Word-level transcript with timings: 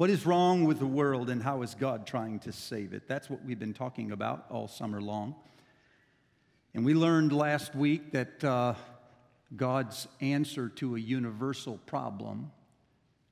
What 0.00 0.08
is 0.08 0.24
wrong 0.24 0.64
with 0.64 0.78
the 0.78 0.86
world 0.86 1.28
and 1.28 1.42
how 1.42 1.60
is 1.60 1.74
God 1.74 2.06
trying 2.06 2.38
to 2.38 2.52
save 2.52 2.94
it? 2.94 3.06
That's 3.06 3.28
what 3.28 3.44
we've 3.44 3.58
been 3.58 3.74
talking 3.74 4.12
about 4.12 4.46
all 4.48 4.66
summer 4.66 4.98
long. 4.98 5.34
And 6.72 6.86
we 6.86 6.94
learned 6.94 7.34
last 7.34 7.74
week 7.74 8.12
that 8.12 8.42
uh, 8.42 8.76
God's 9.54 10.08
answer 10.22 10.70
to 10.70 10.96
a 10.96 10.98
universal 10.98 11.76
problem 11.84 12.50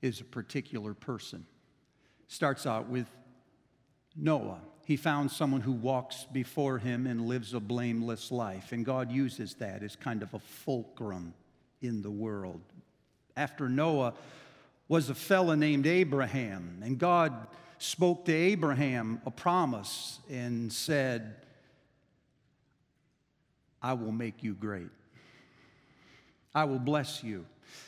is 0.02 0.20
a 0.20 0.24
particular 0.24 0.92
person. 0.92 1.46
Starts 2.26 2.66
out 2.66 2.90
with 2.90 3.06
Noah. 4.14 4.60
He 4.84 4.98
found 4.98 5.30
someone 5.30 5.62
who 5.62 5.72
walks 5.72 6.26
before 6.30 6.76
him 6.76 7.06
and 7.06 7.28
lives 7.28 7.54
a 7.54 7.60
blameless 7.60 8.30
life. 8.30 8.72
And 8.72 8.84
God 8.84 9.10
uses 9.10 9.54
that 9.54 9.82
as 9.82 9.96
kind 9.96 10.22
of 10.22 10.34
a 10.34 10.38
fulcrum 10.38 11.32
in 11.80 12.02
the 12.02 12.10
world. 12.10 12.60
After 13.38 13.70
Noah 13.70 14.12
was 14.88 15.10
a 15.10 15.14
fellow 15.14 15.54
named 15.54 15.86
Abraham, 15.86 16.80
and 16.82 16.98
God 16.98 17.46
spoke 17.78 18.24
to 18.24 18.32
Abraham 18.32 19.20
a 19.26 19.30
promise 19.30 20.18
and 20.30 20.72
said, 20.72 21.36
I 23.80 23.92
will 23.92 24.12
make 24.12 24.42
you 24.42 24.54
great. 24.54 24.90
I 26.54 26.64
will 26.64 26.78
bless 26.78 27.22
you. 27.22 27.46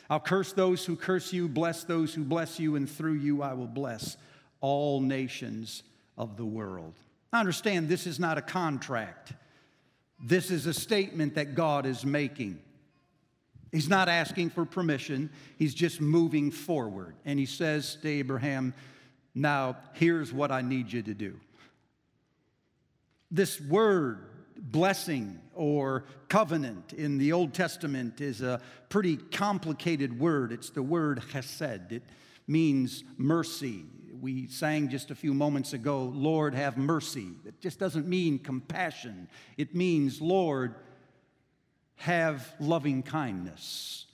I'll 0.09 0.19
curse 0.19 0.53
those 0.53 0.85
who 0.85 0.95
curse 0.95 1.33
you, 1.33 1.47
bless 1.47 1.83
those 1.83 2.13
who 2.13 2.23
bless 2.23 2.59
you, 2.59 2.75
and 2.75 2.89
through 2.89 3.13
you 3.15 3.41
I 3.41 3.53
will 3.53 3.67
bless 3.67 4.15
all 4.61 5.01
nations 5.01 5.83
of 6.17 6.37
the 6.37 6.45
world. 6.45 6.93
I 7.33 7.39
understand 7.39 7.89
this 7.89 8.05
is 8.05 8.19
not 8.19 8.37
a 8.37 8.41
contract. 8.41 9.33
This 10.23 10.51
is 10.51 10.67
a 10.67 10.73
statement 10.73 11.35
that 11.35 11.55
God 11.55 11.85
is 11.85 12.05
making. 12.05 12.59
He's 13.71 13.87
not 13.87 14.09
asking 14.09 14.49
for 14.49 14.65
permission, 14.65 15.29
he's 15.57 15.73
just 15.73 16.01
moving 16.01 16.51
forward. 16.51 17.15
And 17.25 17.39
he 17.39 17.45
says 17.45 17.97
to 18.01 18.09
Abraham, 18.09 18.73
Now, 19.33 19.77
here's 19.93 20.33
what 20.33 20.51
I 20.51 20.61
need 20.61 20.91
you 20.91 21.01
to 21.03 21.13
do. 21.13 21.39
This 23.29 23.61
word, 23.61 24.25
blessing 24.57 25.39
or 25.55 26.03
covenant 26.27 26.91
in 26.91 27.17
the 27.17 27.31
Old 27.31 27.53
Testament, 27.53 28.19
is 28.19 28.41
a 28.41 28.61
pretty 28.89 29.15
complicated 29.15 30.19
word. 30.19 30.51
It's 30.51 30.69
the 30.69 30.83
word 30.83 31.21
chesed, 31.31 31.93
it 31.93 32.03
means 32.47 33.05
mercy. 33.17 33.85
We 34.19 34.47
sang 34.49 34.89
just 34.89 35.09
a 35.09 35.15
few 35.15 35.33
moments 35.33 35.73
ago, 35.73 36.03
Lord, 36.13 36.53
have 36.53 36.77
mercy. 36.77 37.29
It 37.43 37.59
just 37.59 37.79
doesn't 37.79 38.05
mean 38.05 38.37
compassion, 38.37 39.29
it 39.57 39.73
means, 39.73 40.19
Lord, 40.19 40.75
have 42.01 42.55
loving 42.59 43.03
kindness, 43.03 44.07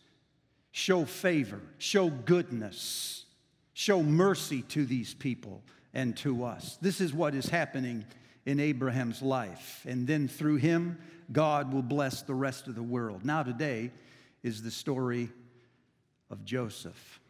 show 0.71 1.05
favor, 1.05 1.61
show 1.77 2.09
goodness, 2.09 3.23
show 3.71 4.03
mercy 4.03 4.61
to 4.63 4.85
these 4.85 5.13
people 5.13 5.63
and 5.93 6.17
to 6.17 6.43
us. 6.43 6.77
This 6.81 6.99
is 6.99 7.13
what 7.13 7.33
is 7.33 7.47
happening 7.47 8.03
in 8.45 8.59
Abraham's 8.59 9.21
life. 9.21 9.85
And 9.87 10.05
then 10.05 10.27
through 10.27 10.57
him, 10.57 10.97
God 11.31 11.73
will 11.73 11.81
bless 11.81 12.23
the 12.23 12.33
rest 12.33 12.67
of 12.67 12.75
the 12.75 12.83
world. 12.83 13.23
Now, 13.23 13.41
today 13.41 13.91
is 14.43 14.61
the 14.61 14.71
story 14.71 15.29
of 16.29 16.43
Joseph. 16.43 17.21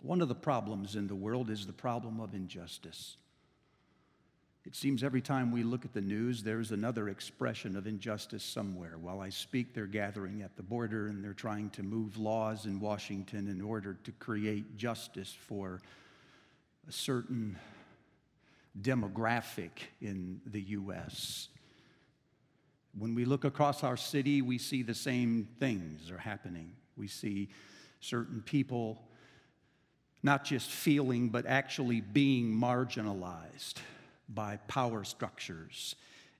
One 0.00 0.22
of 0.22 0.28
the 0.28 0.34
problems 0.34 0.96
in 0.96 1.08
the 1.08 1.14
world 1.14 1.50
is 1.50 1.66
the 1.66 1.74
problem 1.74 2.20
of 2.20 2.34
injustice. 2.34 3.18
It 4.66 4.76
seems 4.76 5.02
every 5.02 5.22
time 5.22 5.50
we 5.52 5.62
look 5.62 5.86
at 5.86 5.94
the 5.94 6.02
news, 6.02 6.42
there's 6.42 6.70
another 6.70 7.08
expression 7.08 7.76
of 7.76 7.86
injustice 7.86 8.44
somewhere. 8.44 8.98
While 8.98 9.20
I 9.20 9.30
speak, 9.30 9.72
they're 9.72 9.86
gathering 9.86 10.42
at 10.42 10.56
the 10.56 10.62
border 10.62 11.06
and 11.06 11.24
they're 11.24 11.32
trying 11.32 11.70
to 11.70 11.82
move 11.82 12.18
laws 12.18 12.66
in 12.66 12.78
Washington 12.78 13.48
in 13.48 13.62
order 13.62 13.94
to 14.04 14.12
create 14.12 14.76
justice 14.76 15.34
for 15.46 15.80
a 16.86 16.92
certain 16.92 17.58
demographic 18.78 19.70
in 20.02 20.42
the 20.44 20.60
U.S. 20.60 21.48
When 22.98 23.14
we 23.14 23.24
look 23.24 23.44
across 23.44 23.82
our 23.82 23.96
city, 23.96 24.42
we 24.42 24.58
see 24.58 24.82
the 24.82 24.94
same 24.94 25.48
things 25.58 26.10
are 26.10 26.18
happening. 26.18 26.72
We 26.96 27.08
see 27.08 27.48
certain 28.00 28.42
people 28.42 29.02
not 30.22 30.44
just 30.44 30.70
feeling, 30.70 31.30
but 31.30 31.46
actually 31.46 32.02
being 32.02 32.52
marginalized 32.52 33.76
by 34.34 34.56
power 34.68 35.04
structures, 35.04 35.96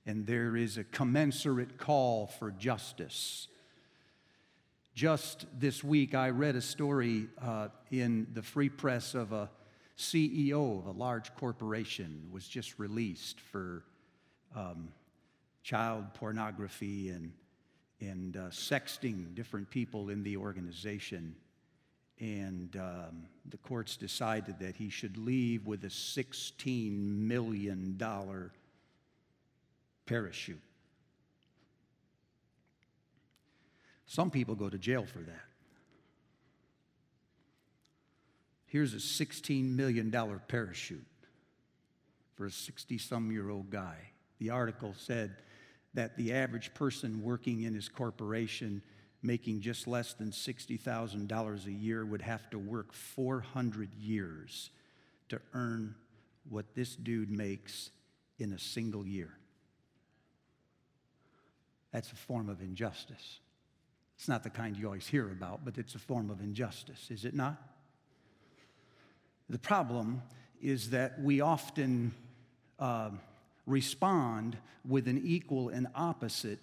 and 0.07 0.27
there 0.27 0.57
is 0.57 0.79
a 0.79 0.85
commensurate 0.85 1.79
call 1.79 2.27
for 2.27 2.51
justice. 2.51 3.49
Just 4.95 5.47
this 5.59 5.85
week, 5.85 6.15
I 6.15 6.31
read 6.31 6.57
a 6.57 6.61
story 6.61 7.29
uh, 7.41 7.69
in 7.91 8.27
the 8.33 8.43
free 8.43 8.69
press 8.69 9.15
of 9.15 9.33
a 9.33 9.51
CEO 9.97 10.79
of 10.79 10.87
a 10.87 10.93
large 10.93 11.35
corporation 11.35 12.29
was 12.33 12.49
just 12.49 12.79
released 12.79 13.41
for 13.41 13.85
um, 14.57 14.89
child 15.63 16.15
pornography 16.15 17.11
and 17.11 17.33
and 18.01 18.37
uh, 18.37 18.41
sexting 18.49 19.35
different 19.35 19.69
people 19.71 20.09
in 20.09 20.23
the 20.23 20.37
organization 20.37 21.35
and 22.21 22.77
um, 22.77 23.25
the 23.49 23.57
courts 23.57 23.97
decided 23.97 24.59
that 24.61 24.77
he 24.77 24.91
should 24.91 25.17
leave 25.17 25.67
with 25.67 25.83
a 25.85 25.89
$16 25.89 26.93
million 26.99 27.99
parachute. 30.05 30.61
Some 34.07 34.31
people 34.31 34.55
go 34.55 34.69
to 34.69 34.77
jail 34.77 35.07
for 35.07 35.21
that. 35.21 35.45
Here's 38.67 38.93
a 38.93 38.99
$16 38.99 39.75
million 39.75 40.13
parachute 40.47 41.07
for 42.35 42.47
a 42.47 42.51
60 42.51 42.99
some 42.99 43.33
year 43.33 43.51
old 43.51 43.71
guy. 43.71 43.97
The 44.39 44.51
article 44.51 44.95
said 44.97 45.37
that 45.95 46.17
the 46.17 46.33
average 46.33 46.73
person 46.75 47.23
working 47.23 47.63
in 47.63 47.75
his 47.75 47.89
corporation 47.89 48.83
making 49.23 49.61
just 49.61 49.87
less 49.87 50.15
than 50.15 50.31
$60,000 50.31 51.67
a 51.67 51.73
year 51.73 52.05
would 52.05 52.23
have 52.23 52.49
to 52.51 52.59
work 52.59 52.93
400 52.93 53.95
years 53.95 54.71
to 55.29 55.41
earn 55.53 55.95
what 56.49 56.75
this 56.75 56.97
dude 56.97 57.31
makes 57.31 57.91
in 58.39 58.53
a 58.53 58.59
single 58.59 59.07
year. 59.07 59.31
That's 61.93 62.11
a 62.13 62.17
form 62.17 62.49
of 62.49 62.63
injustice. 62.63 63.41
It's 64.17 64.29
not 64.29 64.43
the 64.43 64.51
kind 64.51 64.77
you 64.77 64.87
always 64.87 65.07
hear 65.07 65.31
about, 65.31 65.65
but 65.65 65.77
it's 65.77 65.95
a 65.95 65.99
form 65.99 66.31
of 66.31 66.41
injustice, 66.41 67.11
is 67.11 67.25
it 67.25 67.35
not? 67.35 67.61
The 69.49 69.59
problem 69.59 70.23
is 70.63 70.91
that 70.91 71.21
we 71.21 71.41
often 71.41 72.15
uh, 72.79 73.11
respond 73.67 74.57
with 74.89 75.09
an 75.09 75.21
equal 75.25 75.69
and 75.69 75.89
opposite 75.95 76.61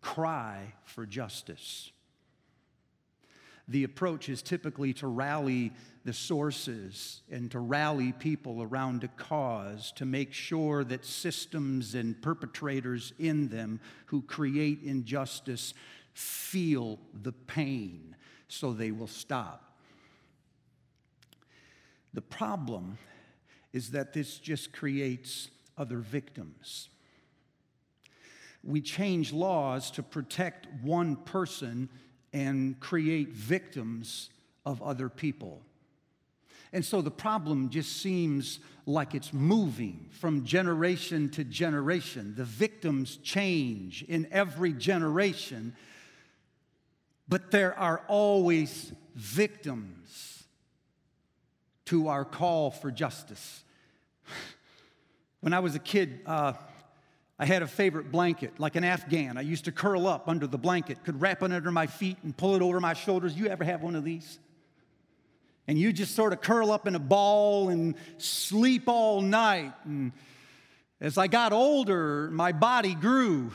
cry 0.00 0.72
for 0.84 1.04
justice 1.04 1.90
the 3.70 3.84
approach 3.84 4.28
is 4.28 4.42
typically 4.42 4.92
to 4.92 5.06
rally 5.06 5.72
the 6.04 6.12
sources 6.12 7.20
and 7.30 7.52
to 7.52 7.60
rally 7.60 8.10
people 8.10 8.62
around 8.62 9.04
a 9.04 9.08
cause 9.08 9.92
to 9.92 10.04
make 10.04 10.32
sure 10.32 10.82
that 10.82 11.04
systems 11.04 11.94
and 11.94 12.20
perpetrators 12.20 13.12
in 13.20 13.48
them 13.48 13.78
who 14.06 14.22
create 14.22 14.82
injustice 14.82 15.72
feel 16.14 16.98
the 17.22 17.30
pain 17.30 18.16
so 18.48 18.72
they 18.72 18.90
will 18.90 19.06
stop. 19.06 19.76
The 22.12 22.22
problem 22.22 22.98
is 23.72 23.92
that 23.92 24.12
this 24.12 24.38
just 24.38 24.72
creates 24.72 25.48
other 25.78 25.98
victims. 25.98 26.88
We 28.64 28.80
change 28.80 29.32
laws 29.32 29.92
to 29.92 30.02
protect 30.02 30.66
one 30.82 31.14
person 31.14 31.88
and 32.32 32.78
create 32.80 33.30
victims 33.30 34.30
of 34.64 34.82
other 34.82 35.08
people. 35.08 35.62
And 36.72 36.84
so 36.84 37.02
the 37.02 37.10
problem 37.10 37.70
just 37.70 38.00
seems 38.00 38.60
like 38.86 39.14
it's 39.14 39.32
moving 39.32 40.08
from 40.10 40.44
generation 40.44 41.28
to 41.30 41.44
generation. 41.44 42.34
The 42.36 42.44
victims 42.44 43.16
change 43.16 44.04
in 44.04 44.28
every 44.30 44.72
generation, 44.72 45.74
but 47.28 47.50
there 47.50 47.76
are 47.76 48.02
always 48.06 48.92
victims 49.16 50.44
to 51.86 52.08
our 52.08 52.24
call 52.24 52.70
for 52.70 52.90
justice. 52.90 53.64
When 55.42 55.54
I 55.54 55.60
was 55.60 55.74
a 55.74 55.78
kid, 55.78 56.20
uh, 56.26 56.52
I 57.40 57.46
had 57.46 57.62
a 57.62 57.66
favorite 57.66 58.12
blanket, 58.12 58.60
like 58.60 58.76
an 58.76 58.84
Afghan. 58.84 59.38
I 59.38 59.40
used 59.40 59.64
to 59.64 59.72
curl 59.72 60.06
up 60.06 60.28
under 60.28 60.46
the 60.46 60.58
blanket, 60.58 61.02
could 61.04 61.22
wrap 61.22 61.42
it 61.42 61.50
under 61.50 61.70
my 61.70 61.86
feet 61.86 62.18
and 62.22 62.36
pull 62.36 62.54
it 62.54 62.60
over 62.60 62.78
my 62.80 62.92
shoulders. 62.92 63.34
You 63.34 63.46
ever 63.46 63.64
have 63.64 63.80
one 63.80 63.96
of 63.96 64.04
these? 64.04 64.38
And 65.66 65.78
you 65.78 65.90
just 65.90 66.14
sort 66.14 66.34
of 66.34 66.42
curl 66.42 66.70
up 66.70 66.86
in 66.86 66.94
a 66.94 66.98
ball 66.98 67.70
and 67.70 67.94
sleep 68.18 68.88
all 68.88 69.22
night. 69.22 69.72
And 69.86 70.12
as 71.00 71.16
I 71.16 71.28
got 71.28 71.54
older, 71.54 72.30
my 72.30 72.52
body 72.52 72.94
grew. 72.94 73.52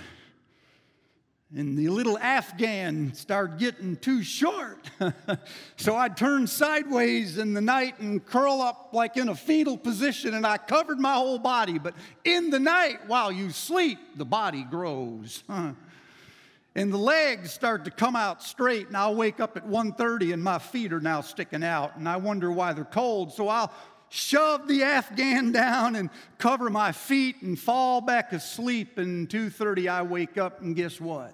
And 1.56 1.78
the 1.78 1.88
little 1.88 2.20
Afghan 2.20 3.14
started 3.14 3.60
getting 3.60 3.96
too 3.96 4.24
short. 4.24 4.92
so 5.78 5.96
I'd 5.96 6.18
turn 6.18 6.48
sideways 6.48 7.38
in 7.38 7.54
the 7.54 7.62
night 7.62 7.98
and 8.00 8.24
curl 8.26 8.62
up 8.62 8.90
like 8.92 9.16
in 9.16 9.30
a 9.30 9.36
fetal 9.36 9.78
position, 9.78 10.34
and 10.34 10.46
I 10.46 10.58
covered 10.58 11.00
my 11.00 11.14
whole 11.14 11.40
body. 11.40 11.80
But 11.80 11.96
in 12.26 12.50
the 12.50 12.60
night, 12.60 13.08
while 13.08 13.32
you 13.32 13.52
sleep, 13.52 14.00
the 14.18 14.26
body 14.26 14.66
grows. 14.70 15.46
and 15.48 16.92
the 16.92 16.98
legs 16.98 17.54
start 17.54 17.86
to 17.86 17.92
come 17.92 18.18
out 18.18 18.44
straight, 18.44 18.88
and 18.88 18.98
I'll 18.98 19.16
wake 19.16 19.40
up 19.40 19.56
at 19.56 19.66
1.30 19.66 20.34
and 20.34 20.44
my 20.44 20.60
feet 20.60 20.92
are 20.92 21.00
now 21.00 21.22
sticking 21.22 21.64
out, 21.64 21.96
and 21.96 22.10
I 22.10 22.18
wonder 22.18 22.52
why 22.52 22.74
they're 22.74 22.84
cold. 22.84 23.32
So 23.32 23.48
I'll 23.48 23.72
shove 24.10 24.68
the 24.68 24.84
Afghan 24.84 25.52
down 25.54 25.96
and 25.96 26.10
cover 26.38 26.70
my 26.70 26.92
feet 26.92 27.42
and 27.44 27.58
fall 27.58 28.02
back 28.02 28.34
asleep. 28.34 28.98
And 28.98 29.30
2:30 29.30 29.88
I 29.88 30.02
wake 30.02 30.38
up 30.38 30.60
and 30.60 30.76
guess 30.76 31.00
what? 31.00 31.34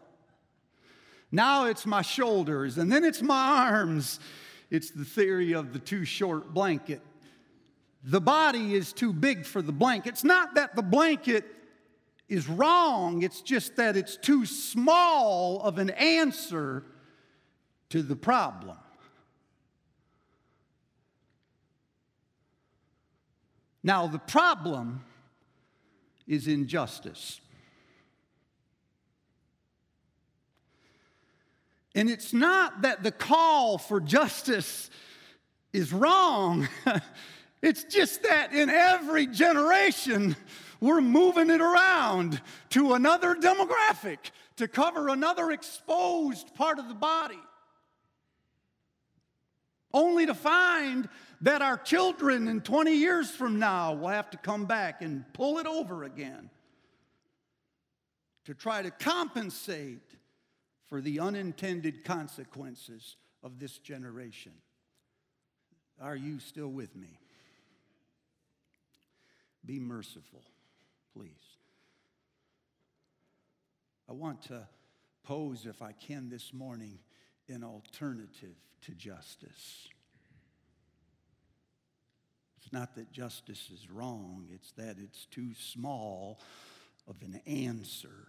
Now 1.31 1.65
it's 1.65 1.85
my 1.85 2.01
shoulders 2.01 2.77
and 2.77 2.91
then 2.91 3.03
it's 3.03 3.21
my 3.21 3.69
arms. 3.69 4.19
It's 4.69 4.91
the 4.91 5.05
theory 5.05 5.53
of 5.53 5.73
the 5.73 5.79
too 5.79 6.05
short 6.05 6.53
blanket. 6.53 7.01
The 8.03 8.21
body 8.21 8.75
is 8.75 8.93
too 8.93 9.13
big 9.13 9.45
for 9.45 9.61
the 9.61 9.71
blanket. 9.71 10.09
It's 10.09 10.23
not 10.23 10.55
that 10.55 10.75
the 10.75 10.81
blanket 10.81 11.45
is 12.27 12.47
wrong, 12.47 13.23
it's 13.23 13.41
just 13.41 13.75
that 13.75 13.97
it's 13.97 14.15
too 14.15 14.45
small 14.45 15.61
of 15.61 15.77
an 15.77 15.89
answer 15.89 16.85
to 17.89 18.01
the 18.01 18.15
problem. 18.15 18.77
Now, 23.83 24.07
the 24.07 24.19
problem 24.19 25.03
is 26.25 26.47
injustice. 26.47 27.41
And 31.93 32.09
it's 32.09 32.33
not 32.33 32.83
that 32.83 33.03
the 33.03 33.11
call 33.11 33.77
for 33.77 33.99
justice 33.99 34.89
is 35.73 35.91
wrong. 35.91 36.67
it's 37.61 37.83
just 37.83 38.23
that 38.23 38.53
in 38.53 38.69
every 38.69 39.27
generation, 39.27 40.35
we're 40.79 41.01
moving 41.01 41.49
it 41.49 41.61
around 41.61 42.41
to 42.69 42.93
another 42.93 43.35
demographic 43.35 44.31
to 44.57 44.67
cover 44.67 45.09
another 45.09 45.51
exposed 45.51 46.53
part 46.55 46.79
of 46.79 46.87
the 46.87 46.93
body. 46.93 47.39
Only 49.93 50.25
to 50.25 50.33
find 50.33 51.09
that 51.41 51.61
our 51.61 51.77
children 51.77 52.47
in 52.47 52.61
20 52.61 52.93
years 52.93 53.29
from 53.29 53.59
now 53.59 53.93
will 53.93 54.07
have 54.07 54.29
to 54.29 54.37
come 54.37 54.65
back 54.65 55.01
and 55.01 55.25
pull 55.33 55.57
it 55.57 55.67
over 55.67 56.03
again 56.03 56.49
to 58.45 58.53
try 58.53 58.81
to 58.81 58.91
compensate 58.91 60.10
for 60.91 60.99
the 60.99 61.21
unintended 61.21 62.03
consequences 62.03 63.15
of 63.41 63.59
this 63.59 63.77
generation. 63.77 64.51
Are 66.01 66.17
you 66.17 66.41
still 66.41 66.67
with 66.67 66.97
me? 66.97 67.17
Be 69.65 69.79
merciful, 69.79 70.43
please. 71.15 71.29
I 74.09 74.11
want 74.11 74.41
to 74.47 74.67
pose, 75.23 75.65
if 75.65 75.81
I 75.81 75.93
can 75.93 76.29
this 76.29 76.53
morning, 76.53 76.99
an 77.47 77.63
alternative 77.63 78.57
to 78.81 78.91
justice. 78.91 79.87
It's 82.57 82.73
not 82.73 82.95
that 82.95 83.13
justice 83.13 83.69
is 83.73 83.89
wrong, 83.89 84.49
it's 84.53 84.73
that 84.73 84.97
it's 85.01 85.25
too 85.27 85.53
small 85.57 86.41
of 87.07 87.15
an 87.21 87.39
answer. 87.47 88.27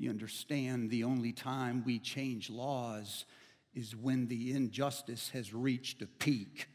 You 0.00 0.08
understand 0.08 0.88
the 0.88 1.04
only 1.04 1.30
time 1.30 1.84
we 1.84 1.98
change 1.98 2.48
laws 2.48 3.26
is 3.74 3.94
when 3.94 4.28
the 4.28 4.52
injustice 4.52 5.28
has 5.34 5.52
reached 5.52 6.00
a 6.00 6.06
peak. 6.06 6.68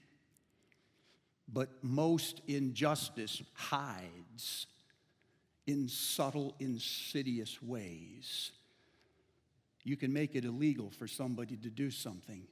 But 1.51 1.69
most 1.81 2.41
injustice 2.47 3.41
hides 3.55 4.67
in 5.65 5.87
subtle, 5.87 6.53
insidious 6.59 7.63
ways. 7.63 8.51
You 9.83 9.97
can 9.97 10.13
make 10.13 10.35
it 10.35 10.45
illegal 10.45 10.91
for 10.91 11.07
somebody 11.07 11.57
to 11.57 11.69
do 11.71 11.89
something, 11.89 12.43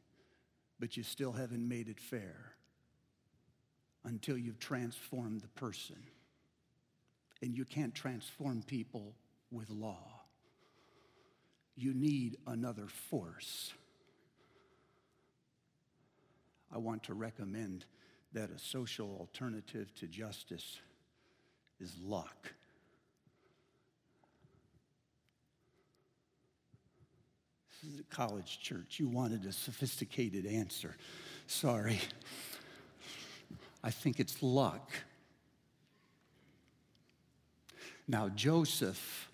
but 0.80 0.98
you 0.98 1.04
still 1.04 1.34
haven't 1.34 1.70
made 1.70 1.88
it 1.88 2.00
fair 2.00 2.56
until 4.06 4.40
you've 4.40 4.60
transformed 4.60 5.42
the 5.42 5.50
person. 5.50 6.02
And 7.44 7.56
you 7.56 7.64
can't 7.64 7.94
transform 7.94 8.64
people 8.64 9.14
with 9.52 9.70
law. 9.70 10.13
You 11.76 11.94
need 11.94 12.38
another 12.46 12.88
force. 12.88 13.74
I 16.74 16.78
want 16.78 17.04
to 17.04 17.14
recommend 17.14 17.86
that 18.34 18.50
a 18.50 18.58
social 18.58 19.18
alternative 19.20 19.94
to 19.96 20.08
justice 20.08 20.80
is 21.80 21.96
luck. 22.02 22.54
This 27.82 27.94
is 27.94 28.00
a 28.00 28.04
college 28.04 28.60
church. 28.60 29.00
You 29.00 29.08
wanted 29.08 29.46
a 29.46 29.52
sophisticated 29.52 30.46
answer. 30.46 30.96
Sorry. 31.48 32.00
I 33.84 33.92
think 33.92 34.20
it's 34.20 34.42
luck. 34.42 34.92
Now, 38.08 38.30
Joseph 38.30 39.30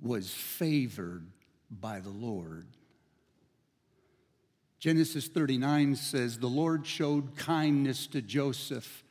was 0.00 0.32
favored 0.32 1.26
by 1.70 2.00
the 2.00 2.10
Lord. 2.10 2.66
Genesis 4.78 5.26
39 5.26 5.96
says, 5.96 6.38
The 6.38 6.46
Lord 6.46 6.86
showed 6.86 7.36
kindness 7.36 8.06
to 8.08 8.22
Joseph 8.22 9.02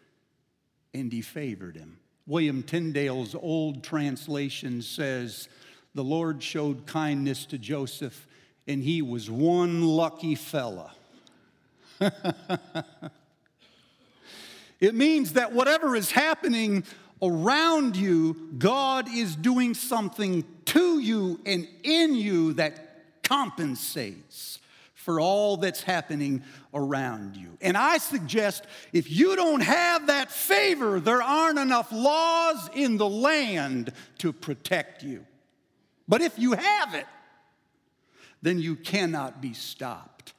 and 0.94 1.12
he 1.12 1.22
favored 1.22 1.76
him. 1.76 2.00
William 2.26 2.64
Tyndale's 2.64 3.36
old 3.36 3.84
translation 3.84 4.82
says, 4.82 5.50
The 5.94 6.04
Lord 6.04 6.42
showed 6.42 6.86
kindness 6.86 7.46
to 7.48 7.58
Joseph 7.58 8.28
and 8.66 8.82
he 8.82 9.02
was 9.02 9.30
one 9.30 9.84
lucky 9.84 10.36
fella. 10.36 10.92
it 14.80 14.94
means 14.94 15.34
that 15.34 15.52
whatever 15.52 15.96
is 15.96 16.12
happening 16.12 16.84
around 17.22 17.98
you, 17.98 18.54
God 18.58 19.10
is 19.10 19.36
doing 19.36 19.74
something 19.74 20.46
to 20.68 21.00
you 21.00 21.40
and 21.46 21.68
in 21.84 22.16
you 22.16 22.54
that 22.54 23.24
compensates 23.24 24.60
for 24.94 25.20
all 25.22 25.56
that's 25.56 25.82
happening 25.82 26.44
around 26.74 27.38
you. 27.38 27.58
And 27.62 27.78
I 27.78 27.98
suggest 27.98 28.66
if 28.92 29.10
you 29.10 29.38
don't 29.38 29.62
have 29.62 30.08
that 30.08 30.32
favor, 30.32 31.00
there 31.00 31.22
aren't 31.22 31.60
enough 31.60 31.92
laws 31.92 32.70
in 32.74 32.98
the 32.98 33.08
land 33.08 33.94
to 34.18 34.34
protect 34.34 35.04
you. 35.04 35.26
But 36.10 36.22
if 36.22 36.38
you 36.38 36.54
have 36.54 36.94
it, 36.94 37.06
then 38.42 38.60
you 38.60 38.76
cannot 38.76 39.42
be 39.42 39.54
stopped. 39.54 40.34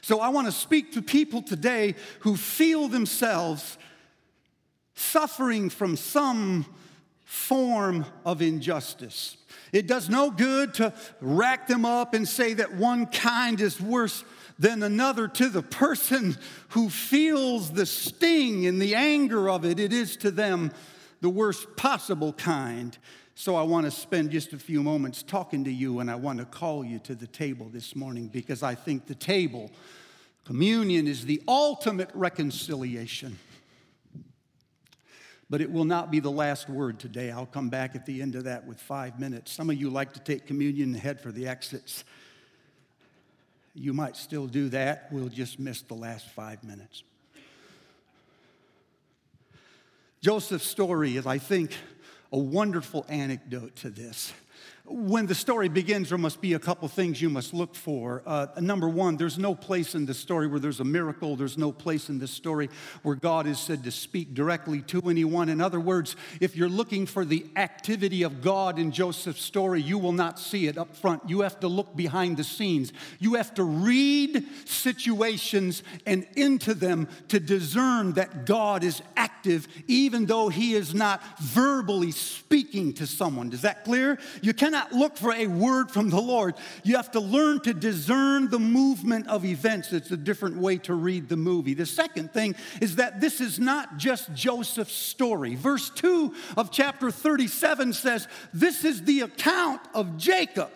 So 0.00 0.20
I 0.20 0.30
want 0.30 0.46
to 0.46 0.52
speak 0.52 0.92
to 0.92 1.02
people 1.02 1.42
today 1.42 1.94
who 2.20 2.36
feel 2.36 2.88
themselves 2.88 3.76
suffering 4.94 5.68
from 5.68 5.96
some 5.96 6.64
form 7.28 8.06
of 8.24 8.40
injustice. 8.40 9.36
It 9.70 9.86
does 9.86 10.08
no 10.08 10.30
good 10.30 10.72
to 10.74 10.94
rack 11.20 11.68
them 11.68 11.84
up 11.84 12.14
and 12.14 12.26
say 12.26 12.54
that 12.54 12.72
one 12.72 13.04
kind 13.04 13.60
is 13.60 13.78
worse 13.78 14.24
than 14.58 14.82
another 14.82 15.28
to 15.28 15.50
the 15.50 15.60
person 15.60 16.38
who 16.70 16.88
feels 16.88 17.72
the 17.72 17.84
sting 17.84 18.66
and 18.66 18.80
the 18.80 18.94
anger 18.94 19.50
of 19.50 19.66
it. 19.66 19.78
It 19.78 19.92
is 19.92 20.16
to 20.16 20.30
them 20.30 20.72
the 21.20 21.28
worst 21.28 21.76
possible 21.76 22.32
kind. 22.32 22.96
So 23.34 23.56
I 23.56 23.62
want 23.62 23.84
to 23.84 23.90
spend 23.90 24.30
just 24.30 24.54
a 24.54 24.58
few 24.58 24.82
moments 24.82 25.22
talking 25.22 25.64
to 25.64 25.70
you, 25.70 26.00
and 26.00 26.10
I 26.10 26.14
want 26.14 26.38
to 26.38 26.46
call 26.46 26.82
you 26.82 26.98
to 27.00 27.14
the 27.14 27.26
table 27.26 27.68
this 27.70 27.94
morning 27.94 28.28
because 28.28 28.62
I 28.62 28.74
think 28.74 29.06
the 29.06 29.14
table, 29.14 29.70
communion, 30.46 31.06
is 31.06 31.26
the 31.26 31.42
ultimate 31.46 32.08
reconciliation. 32.14 33.38
But 35.50 35.60
it 35.60 35.70
will 35.70 35.84
not 35.84 36.10
be 36.10 36.20
the 36.20 36.30
last 36.30 36.68
word 36.68 36.98
today. 36.98 37.30
I'll 37.30 37.46
come 37.46 37.70
back 37.70 37.94
at 37.94 38.04
the 38.04 38.20
end 38.20 38.34
of 38.34 38.44
that 38.44 38.66
with 38.66 38.78
five 38.78 39.18
minutes. 39.18 39.50
Some 39.52 39.70
of 39.70 39.80
you 39.80 39.88
like 39.88 40.12
to 40.12 40.20
take 40.20 40.46
communion 40.46 40.92
and 40.92 41.02
head 41.02 41.20
for 41.20 41.32
the 41.32 41.48
exits. 41.48 42.04
You 43.74 43.94
might 43.94 44.16
still 44.16 44.46
do 44.46 44.68
that. 44.70 45.08
We'll 45.10 45.28
just 45.28 45.58
miss 45.58 45.80
the 45.82 45.94
last 45.94 46.28
five 46.28 46.62
minutes. 46.64 47.02
Joseph's 50.20 50.66
story 50.66 51.16
is, 51.16 51.26
I 51.26 51.38
think, 51.38 51.74
a 52.32 52.38
wonderful 52.38 53.06
anecdote 53.08 53.76
to 53.76 53.90
this. 53.90 54.32
When 54.90 55.26
the 55.26 55.34
story 55.34 55.68
begins, 55.68 56.08
there 56.08 56.18
must 56.18 56.40
be 56.40 56.54
a 56.54 56.58
couple 56.58 56.88
things 56.88 57.20
you 57.20 57.28
must 57.28 57.52
look 57.52 57.74
for. 57.74 58.22
Uh, 58.24 58.46
number 58.60 58.88
one, 58.88 59.16
there's 59.16 59.38
no 59.38 59.54
place 59.54 59.94
in 59.94 60.06
the 60.06 60.14
story 60.14 60.46
where 60.46 60.60
there's 60.60 60.80
a 60.80 60.84
miracle. 60.84 61.36
There's 61.36 61.58
no 61.58 61.72
place 61.72 62.08
in 62.08 62.18
the 62.18 62.26
story 62.26 62.70
where 63.02 63.14
God 63.14 63.46
is 63.46 63.58
said 63.58 63.84
to 63.84 63.90
speak 63.90 64.34
directly 64.34 64.80
to 64.82 65.02
anyone. 65.08 65.48
In 65.48 65.60
other 65.60 65.80
words, 65.80 66.16
if 66.40 66.56
you're 66.56 66.68
looking 66.68 67.06
for 67.06 67.24
the 67.24 67.46
activity 67.56 68.22
of 68.22 68.40
God 68.40 68.78
in 68.78 68.90
Joseph's 68.90 69.42
story, 69.42 69.82
you 69.82 69.98
will 69.98 70.12
not 70.12 70.38
see 70.38 70.66
it 70.66 70.78
up 70.78 70.96
front. 70.96 71.28
You 71.28 71.40
have 71.42 71.60
to 71.60 71.68
look 71.68 71.94
behind 71.94 72.36
the 72.36 72.44
scenes. 72.44 72.92
You 73.18 73.34
have 73.34 73.54
to 73.54 73.64
read 73.64 74.44
situations 74.64 75.82
and 76.06 76.26
into 76.36 76.74
them 76.74 77.08
to 77.28 77.40
discern 77.40 78.12
that 78.14 78.46
God 78.46 78.84
is 78.84 79.02
active, 79.16 79.68
even 79.86 80.26
though 80.26 80.48
He 80.48 80.74
is 80.74 80.94
not 80.94 81.22
verbally 81.38 82.12
speaking 82.12 82.94
to 82.94 83.06
someone. 83.06 83.52
Is 83.52 83.62
that 83.62 83.84
clear? 83.84 84.18
You 84.42 84.54
cannot 84.54 84.77
cannot 84.78 84.92
look 84.92 85.16
for 85.16 85.32
a 85.32 85.46
word 85.46 85.90
from 85.90 86.10
the 86.10 86.20
Lord. 86.20 86.54
You 86.84 86.96
have 86.96 87.10
to 87.12 87.20
learn 87.20 87.60
to 87.60 87.74
discern 87.74 88.48
the 88.48 88.58
movement 88.58 89.26
of 89.28 89.44
events. 89.44 89.92
It's 89.92 90.10
a 90.10 90.16
different 90.16 90.56
way 90.56 90.78
to 90.78 90.94
read 90.94 91.28
the 91.28 91.36
movie. 91.36 91.74
The 91.74 91.86
second 91.86 92.32
thing 92.32 92.54
is 92.80 92.96
that 92.96 93.20
this 93.20 93.40
is 93.40 93.58
not 93.58 93.96
just 93.96 94.32
Joseph's 94.34 94.92
story. 94.92 95.54
Verse 95.54 95.90
2 95.90 96.34
of 96.56 96.70
chapter 96.70 97.10
37 97.10 97.92
says, 97.92 98.28
This 98.52 98.84
is 98.84 99.02
the 99.02 99.20
account 99.20 99.80
of 99.94 100.16
Jacob 100.16 100.70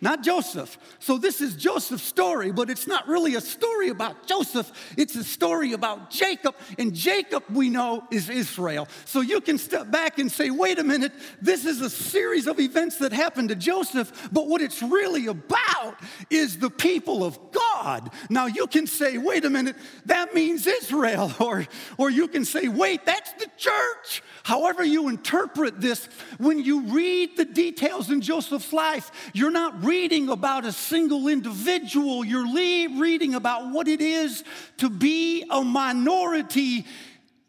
not 0.00 0.22
Joseph. 0.22 0.78
So 0.98 1.18
this 1.18 1.40
is 1.40 1.56
Joseph's 1.56 2.02
story, 2.02 2.52
but 2.52 2.70
it's 2.70 2.86
not 2.86 3.06
really 3.06 3.34
a 3.34 3.40
story 3.40 3.88
about 3.88 4.26
Joseph. 4.26 4.70
It's 4.96 5.14
a 5.16 5.24
story 5.24 5.72
about 5.72 6.10
Jacob, 6.10 6.54
and 6.78 6.94
Jacob, 6.94 7.44
we 7.50 7.68
know, 7.68 8.04
is 8.10 8.28
Israel. 8.28 8.88
So 9.04 9.20
you 9.20 9.40
can 9.40 9.58
step 9.58 9.90
back 9.90 10.18
and 10.18 10.30
say, 10.30 10.50
wait 10.50 10.78
a 10.78 10.84
minute, 10.84 11.12
this 11.40 11.64
is 11.64 11.80
a 11.80 11.90
series 11.90 12.46
of 12.46 12.60
events 12.60 12.96
that 12.98 13.12
happened 13.12 13.50
to 13.50 13.54
Joseph, 13.54 14.30
but 14.32 14.48
what 14.48 14.60
it's 14.60 14.82
really 14.82 15.26
about 15.26 15.96
is 16.30 16.58
the 16.58 16.70
people 16.70 17.24
of 17.24 17.38
God. 17.52 18.10
Now 18.28 18.46
you 18.46 18.66
can 18.66 18.86
say, 18.86 19.18
wait 19.18 19.44
a 19.44 19.50
minute, 19.50 19.76
that 20.06 20.34
means 20.34 20.66
Israel, 20.66 21.32
or, 21.40 21.66
or 21.98 22.10
you 22.10 22.28
can 22.28 22.44
say, 22.44 22.68
wait, 22.68 23.04
that's 23.04 23.32
the 23.34 23.48
church. 23.56 24.22
However, 24.42 24.84
you 24.84 25.08
interpret 25.08 25.80
this, 25.80 26.08
when 26.38 26.58
you 26.58 26.82
read 26.82 27.36
the 27.36 27.44
details 27.44 28.10
in 28.10 28.20
Joseph's 28.20 28.72
life, 28.72 29.10
you're 29.34 29.50
not 29.50 29.84
reading 29.84 30.28
about 30.28 30.64
a 30.64 30.72
single 30.72 31.28
individual, 31.28 32.24
you're 32.24 32.52
reading 32.52 33.34
about 33.34 33.70
what 33.70 33.88
it 33.88 34.00
is 34.00 34.44
to 34.78 34.88
be 34.88 35.44
a 35.50 35.62
minority 35.62 36.86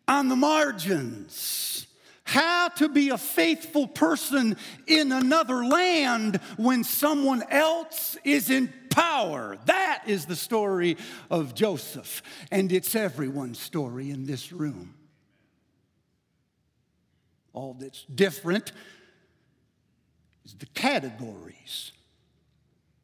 on 0.07 0.27
the 0.27 0.35
margins. 0.35 1.87
How 2.23 2.69
to 2.69 2.87
be 2.87 3.09
a 3.09 3.17
faithful 3.17 3.87
person 3.87 4.55
in 4.87 5.11
another 5.11 5.65
land 5.65 6.37
when 6.55 6.83
someone 6.85 7.43
else 7.49 8.15
is 8.23 8.49
in 8.49 8.71
power. 8.89 9.57
That 9.65 10.03
is 10.07 10.25
the 10.25 10.35
story 10.35 10.95
of 11.29 11.53
Joseph, 11.55 12.21
and 12.49 12.71
it's 12.71 12.95
everyone's 12.95 13.59
story 13.59 14.11
in 14.11 14.25
this 14.25 14.53
room. 14.53 14.93
All 17.53 17.75
that's 17.79 18.03
different 18.05 18.71
is 20.45 20.53
the 20.55 20.65
categories 20.67 21.91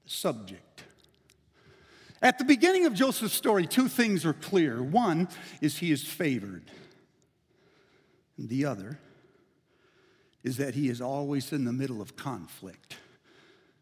the 0.03 0.09
subject. 0.09 0.83
At 2.21 2.39
the 2.39 2.45
beginning 2.45 2.85
of 2.85 2.93
Joseph's 2.93 3.33
story, 3.33 3.67
two 3.67 3.87
things 3.87 4.25
are 4.25 4.33
clear. 4.33 4.81
One 4.81 5.27
is 5.61 5.77
he 5.77 5.91
is 5.91 6.03
favored, 6.03 6.71
and 8.37 8.49
the 8.49 8.65
other 8.65 8.99
is 10.43 10.57
that 10.57 10.73
he 10.73 10.89
is 10.89 11.01
always 11.01 11.51
in 11.51 11.65
the 11.65 11.73
middle 11.73 12.01
of 12.01 12.15
conflict. 12.15 12.97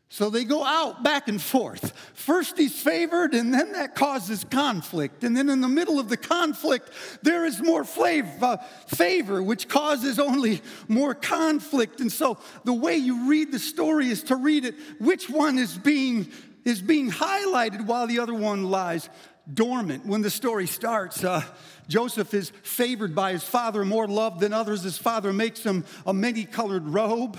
So 0.10 0.30
they 0.30 0.44
go 0.44 0.64
out 0.64 1.04
back 1.04 1.28
and 1.28 1.42
forth. 1.42 1.92
First, 2.14 2.58
he's 2.58 2.80
favored, 2.80 3.34
and 3.34 3.54
then 3.54 3.72
that 3.74 3.96
causes 3.96 4.46
conflict. 4.50 5.24
And 5.24 5.36
then, 5.36 5.50
in 5.50 5.62
the 5.62 5.68
middle 5.68 6.00
of 6.00 6.10
the 6.10 6.18
conflict, 6.18 6.92
there 7.24 7.44
is 7.44 7.62
more 7.62 7.84
flavor, 7.84 8.60
favor, 8.88 9.42
which 9.42 9.68
causes 9.68 10.20
only 10.20 10.62
more 10.88 11.16
conflict. 11.16 12.02
And 12.02 12.12
so, 12.12 12.38
the 12.64 12.74
way 12.74 12.96
you 12.98 13.28
read 13.28 13.52
the 13.52 13.60
story 13.60 14.10
is 14.10 14.24
to 14.24 14.36
read 14.36 14.66
it 14.66 14.76
which 15.00 15.30
one 15.30 15.58
is 15.58 15.78
being, 15.78 16.32
is 16.64 16.82
being 16.82 17.10
highlighted 17.10 17.86
while 17.86 18.06
the 18.06 18.20
other 18.20 18.34
one 18.34 18.70
lies 18.70 19.10
dormant. 19.52 20.06
When 20.06 20.22
the 20.22 20.30
story 20.30 20.68
starts, 20.68 21.24
uh, 21.24 21.44
Joseph 21.88 22.34
is 22.34 22.52
favored 22.64 23.14
by 23.14 23.34
his 23.34 23.44
father, 23.44 23.86
more 23.86 24.08
loved 24.08 24.40
than 24.40 24.54
others. 24.54 24.84
His 24.84 24.98
father 24.98 25.32
makes 25.32 25.62
him 25.62 25.86
a 26.06 26.14
many 26.14 26.46
colored 26.46 26.88
robe. 26.88 27.38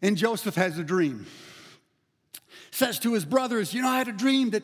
And 0.00 0.16
Joseph 0.16 0.54
has 0.54 0.78
a 0.78 0.84
dream. 0.84 1.26
Says 2.70 2.98
to 3.00 3.14
his 3.14 3.24
brothers, 3.24 3.74
You 3.74 3.82
know, 3.82 3.88
I 3.88 3.98
had 3.98 4.08
a 4.08 4.12
dream 4.12 4.50
that 4.50 4.62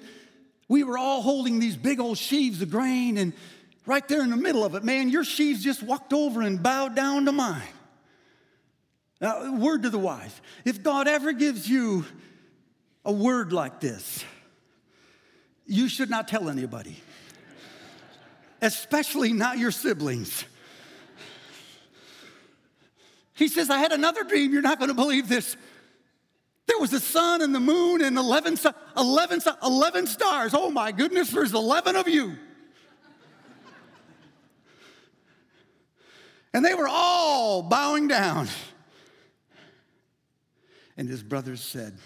we 0.68 0.84
were 0.84 0.96
all 0.96 1.22
holding 1.22 1.58
these 1.58 1.76
big 1.76 2.00
old 2.00 2.18
sheaves 2.18 2.62
of 2.62 2.70
grain, 2.70 3.18
and 3.18 3.32
right 3.86 4.06
there 4.08 4.22
in 4.22 4.30
the 4.30 4.36
middle 4.36 4.64
of 4.64 4.74
it, 4.74 4.84
man, 4.84 5.10
your 5.10 5.24
sheaves 5.24 5.62
just 5.62 5.82
walked 5.82 6.12
over 6.12 6.40
and 6.40 6.62
bowed 6.62 6.94
down 6.94 7.26
to 7.26 7.32
mine. 7.32 7.62
Now, 9.20 9.56
word 9.56 9.82
to 9.82 9.90
the 9.90 9.98
wise 9.98 10.40
if 10.64 10.82
God 10.82 11.08
ever 11.08 11.32
gives 11.32 11.68
you 11.68 12.04
a 13.04 13.12
word 13.12 13.52
like 13.52 13.80
this, 13.80 14.24
you 15.66 15.88
should 15.88 16.10
not 16.10 16.28
tell 16.28 16.48
anybody, 16.48 17.00
especially 18.60 19.32
not 19.32 19.58
your 19.58 19.70
siblings. 19.70 20.44
He 23.34 23.48
says, 23.48 23.68
I 23.68 23.78
had 23.78 23.92
another 23.92 24.22
dream. 24.24 24.52
You're 24.52 24.62
not 24.62 24.78
going 24.78 24.88
to 24.88 24.94
believe 24.94 25.28
this. 25.28 25.56
There 26.66 26.78
was 26.78 26.92
a 26.92 27.00
sun 27.00 27.42
and 27.42 27.54
the 27.54 27.60
moon 27.60 28.02
and 28.02 28.16
11, 28.16 28.58
11, 28.96 29.40
11 29.62 30.06
stars. 30.06 30.54
Oh 30.54 30.70
my 30.70 30.92
goodness, 30.92 31.30
there's 31.30 31.52
11 31.52 31.96
of 31.96 32.08
you. 32.08 32.36
And 36.54 36.64
they 36.64 36.74
were 36.74 36.88
all 36.88 37.62
bowing 37.62 38.06
down. 38.06 38.48
And 40.96 41.08
his 41.08 41.22
brothers 41.22 41.60
said, 41.60 41.98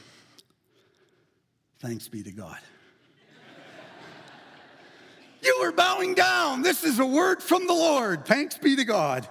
Thanks 1.80 2.08
be 2.08 2.22
to 2.22 2.32
God. 2.32 2.58
you 5.42 5.58
were 5.60 5.70
bowing 5.70 6.14
down. 6.14 6.62
This 6.62 6.82
is 6.82 6.98
a 6.98 7.06
word 7.06 7.42
from 7.42 7.66
the 7.66 7.74
Lord. 7.74 8.24
Thanks 8.24 8.58
be 8.58 8.74
to 8.74 8.84
God. 8.84 9.28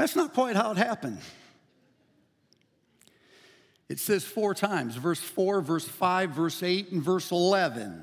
That's 0.00 0.16
not 0.16 0.32
quite 0.32 0.56
how 0.56 0.70
it 0.70 0.78
happened. 0.78 1.18
It 3.90 3.98
says 3.98 4.24
four 4.24 4.54
times 4.54 4.96
verse 4.96 5.20
4, 5.20 5.60
verse 5.60 5.86
5, 5.86 6.30
verse 6.30 6.62
8, 6.62 6.92
and 6.92 7.02
verse 7.02 7.30
11. 7.30 8.02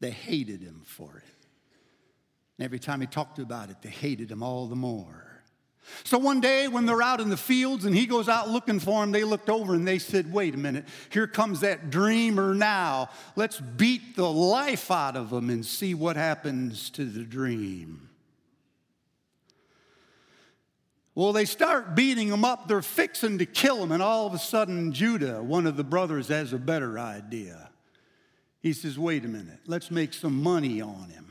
They 0.00 0.10
hated 0.10 0.60
him 0.60 0.82
for 0.84 1.16
it. 1.16 1.46
And 2.58 2.66
every 2.66 2.78
time 2.78 3.00
he 3.00 3.06
talked 3.06 3.38
about 3.38 3.70
it, 3.70 3.80
they 3.80 3.88
hated 3.88 4.30
him 4.30 4.42
all 4.42 4.66
the 4.66 4.76
more. 4.76 5.42
So 6.04 6.18
one 6.18 6.42
day 6.42 6.68
when 6.68 6.84
they're 6.84 7.00
out 7.00 7.22
in 7.22 7.30
the 7.30 7.36
fields 7.38 7.86
and 7.86 7.96
he 7.96 8.04
goes 8.04 8.28
out 8.28 8.50
looking 8.50 8.78
for 8.78 9.02
him, 9.02 9.12
they 9.12 9.24
looked 9.24 9.48
over 9.48 9.74
and 9.74 9.88
they 9.88 9.98
said, 9.98 10.30
Wait 10.30 10.54
a 10.54 10.58
minute, 10.58 10.84
here 11.08 11.26
comes 11.26 11.60
that 11.60 11.88
dreamer 11.88 12.52
now. 12.52 13.08
Let's 13.34 13.60
beat 13.60 14.14
the 14.14 14.30
life 14.30 14.90
out 14.90 15.16
of 15.16 15.32
him 15.32 15.48
and 15.48 15.64
see 15.64 15.94
what 15.94 16.16
happens 16.16 16.90
to 16.90 17.06
the 17.06 17.24
dream. 17.24 18.07
Well, 21.18 21.32
they 21.32 21.46
start 21.46 21.96
beating 21.96 22.28
him 22.28 22.44
up. 22.44 22.68
They're 22.68 22.80
fixing 22.80 23.38
to 23.38 23.44
kill 23.44 23.82
him. 23.82 23.90
And 23.90 24.00
all 24.00 24.28
of 24.28 24.34
a 24.34 24.38
sudden, 24.38 24.92
Judah, 24.92 25.42
one 25.42 25.66
of 25.66 25.76
the 25.76 25.82
brothers, 25.82 26.28
has 26.28 26.52
a 26.52 26.58
better 26.58 26.96
idea. 26.96 27.70
He 28.60 28.72
says, 28.72 28.96
Wait 28.96 29.24
a 29.24 29.28
minute, 29.28 29.58
let's 29.66 29.90
make 29.90 30.14
some 30.14 30.40
money 30.40 30.80
on 30.80 31.08
him. 31.08 31.26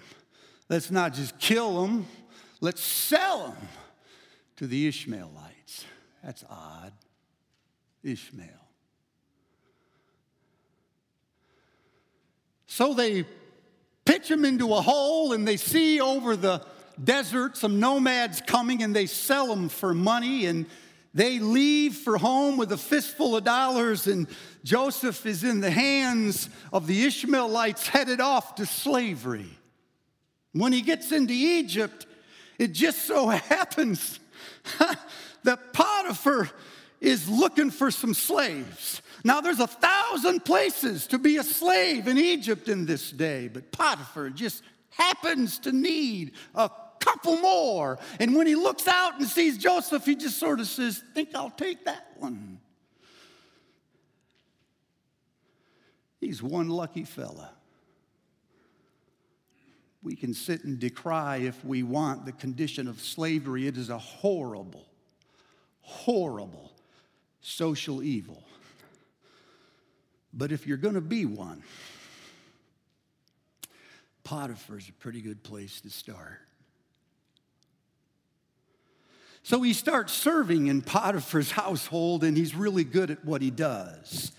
Let's 0.68 0.92
not 0.92 1.14
just 1.14 1.40
kill 1.40 1.86
him, 1.86 2.06
let's 2.60 2.82
sell 2.82 3.52
him 3.52 3.68
to 4.58 4.68
the 4.68 4.90
Ishmaelites. 4.90 5.86
That's 6.22 6.44
odd. 6.50 6.92
Ishmael. 8.04 8.50
So 12.66 12.94
they 12.94 13.26
pitch 14.04 14.30
him 14.30 14.44
into 14.44 14.74
a 14.74 14.82
hole 14.82 15.32
and 15.32 15.48
they 15.48 15.56
see 15.56 16.02
over 16.02 16.36
the 16.36 16.62
desert, 17.04 17.58
some 17.58 17.80
nomads 17.80 18.42
coming 18.42 18.84
and 18.84 18.96
they 18.96 19.06
sell 19.06 19.48
them 19.48 19.70
for 19.70 19.94
money 19.94 20.46
and 20.46 20.66
they 21.14 21.40
leave 21.40 21.96
for 21.96 22.18
home 22.18 22.58
with 22.58 22.72
a 22.72 22.78
fistful 22.78 23.36
of 23.36 23.44
dollars 23.44 24.08
and 24.08 24.28
Joseph 24.64 25.26
is 25.26 25.44
in 25.44 25.62
the 25.62 25.72
hands 25.72 26.50
of 26.72 26.88
the 26.88 27.06
Ishmaelites 27.06 27.88
headed 27.88 28.22
off 28.22 28.56
to 28.56 28.66
slavery. 28.66 29.50
When 30.52 30.74
he 30.74 30.82
gets 30.82 31.12
into 31.12 31.34
Egypt, 31.34 32.06
it 32.60 32.74
just 32.74 33.06
so 33.06 33.28
happens 33.30 34.20
that 35.44 35.74
Potiphar 35.74 36.50
is 37.00 37.30
looking 37.30 37.72
for 37.72 37.92
some 37.92 38.14
slaves. 38.14 39.02
Now, 39.24 39.42
there's 39.42 39.60
a 39.60 39.68
thousand 39.68 40.46
places 40.46 41.08
to 41.08 41.18
be 41.18 41.38
a 41.38 41.44
slave 41.44 42.08
in 42.08 42.18
Egypt 42.18 42.70
in 42.70 42.86
this 42.86 43.12
day, 43.12 43.48
but 43.48 43.72
Potiphar 43.72 44.30
just 44.30 44.64
happens 44.90 45.60
to 45.60 45.72
need 45.72 46.32
a 46.56 46.70
couple 47.00 47.38
more. 47.38 48.00
And 48.20 48.36
when 48.36 48.48
he 48.48 48.56
looks 48.56 48.88
out 48.88 49.20
and 49.20 49.28
sees 49.28 49.58
Joseph, 49.58 50.06
he 50.06 50.16
just 50.16 50.40
sort 50.40 50.60
of 50.60 50.68
says, 50.68 51.04
Think 51.14 51.36
I'll 51.36 51.50
take 51.50 51.86
that 51.86 52.08
one. 52.18 52.60
He's 56.20 56.42
one 56.42 56.70
lucky 56.70 57.04
fella. 57.04 57.52
We 60.02 60.16
can 60.16 60.34
sit 60.34 60.64
and 60.64 60.80
decry 60.80 61.38
if 61.38 61.64
we 61.66 61.84
want 61.84 62.26
the 62.26 62.32
condition 62.32 62.88
of 62.88 63.02
slavery. 63.02 63.68
It 63.68 63.78
is 63.78 63.90
a 63.90 63.98
horrible, 63.98 64.86
horrible 65.82 66.72
social 67.42 68.02
evil. 68.02 68.44
But 70.34 70.52
if 70.52 70.68
you're 70.68 70.78
going 70.78 70.94
to 70.94 71.02
be 71.02 71.26
one, 71.26 71.64
Potiphar 74.24 74.78
is 74.78 74.90
a 74.90 74.94
pretty 74.94 75.22
good 75.22 75.42
place 75.44 75.82
to 75.82 75.90
start. 75.90 76.47
So 79.48 79.62
he 79.62 79.72
starts 79.72 80.12
serving 80.12 80.68
in 80.68 80.82
Potiphar's 80.82 81.52
household, 81.52 82.26
and 82.26 82.36
he's 82.36 82.54
really 82.54 82.84
good 82.84 83.10
at 83.10 83.24
what 83.24 83.42
he 83.42 83.50
does. 83.50 84.34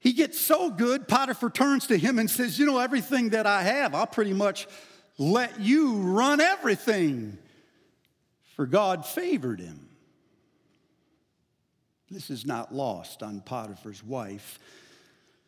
He 0.00 0.12
gets 0.12 0.38
so 0.38 0.68
good, 0.68 1.08
Potiphar 1.08 1.48
turns 1.48 1.86
to 1.86 1.96
him 1.96 2.18
and 2.18 2.30
says, 2.30 2.58
You 2.58 2.66
know, 2.66 2.78
everything 2.78 3.30
that 3.30 3.46
I 3.46 3.62
have, 3.62 3.94
I'll 3.94 4.06
pretty 4.06 4.34
much 4.34 4.66
let 5.16 5.58
you 5.60 5.94
run 5.94 6.42
everything. 6.42 7.38
For 8.54 8.66
God 8.66 9.06
favored 9.06 9.60
him. 9.60 9.88
This 12.10 12.28
is 12.28 12.44
not 12.44 12.74
lost 12.74 13.22
on 13.22 13.40
Potiphar's 13.40 14.04
wife. 14.04 14.58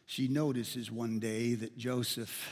She 0.07 0.27
notices 0.27 0.91
one 0.91 1.19
day 1.19 1.53
that 1.53 1.77
Joseph 1.77 2.51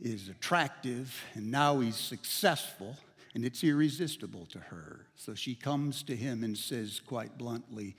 is 0.00 0.30
attractive 0.30 1.14
and 1.34 1.50
now 1.50 1.80
he's 1.80 1.96
successful 1.96 2.96
and 3.34 3.44
it's 3.44 3.62
irresistible 3.62 4.46
to 4.46 4.58
her. 4.58 5.06
So 5.16 5.34
she 5.34 5.54
comes 5.54 6.02
to 6.04 6.16
him 6.16 6.42
and 6.42 6.56
says 6.56 7.00
quite 7.04 7.38
bluntly, 7.38 7.96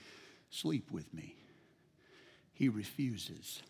Sleep 0.50 0.92
with 0.92 1.14
me. 1.14 1.36
He 2.54 2.68
refuses. 2.68 3.64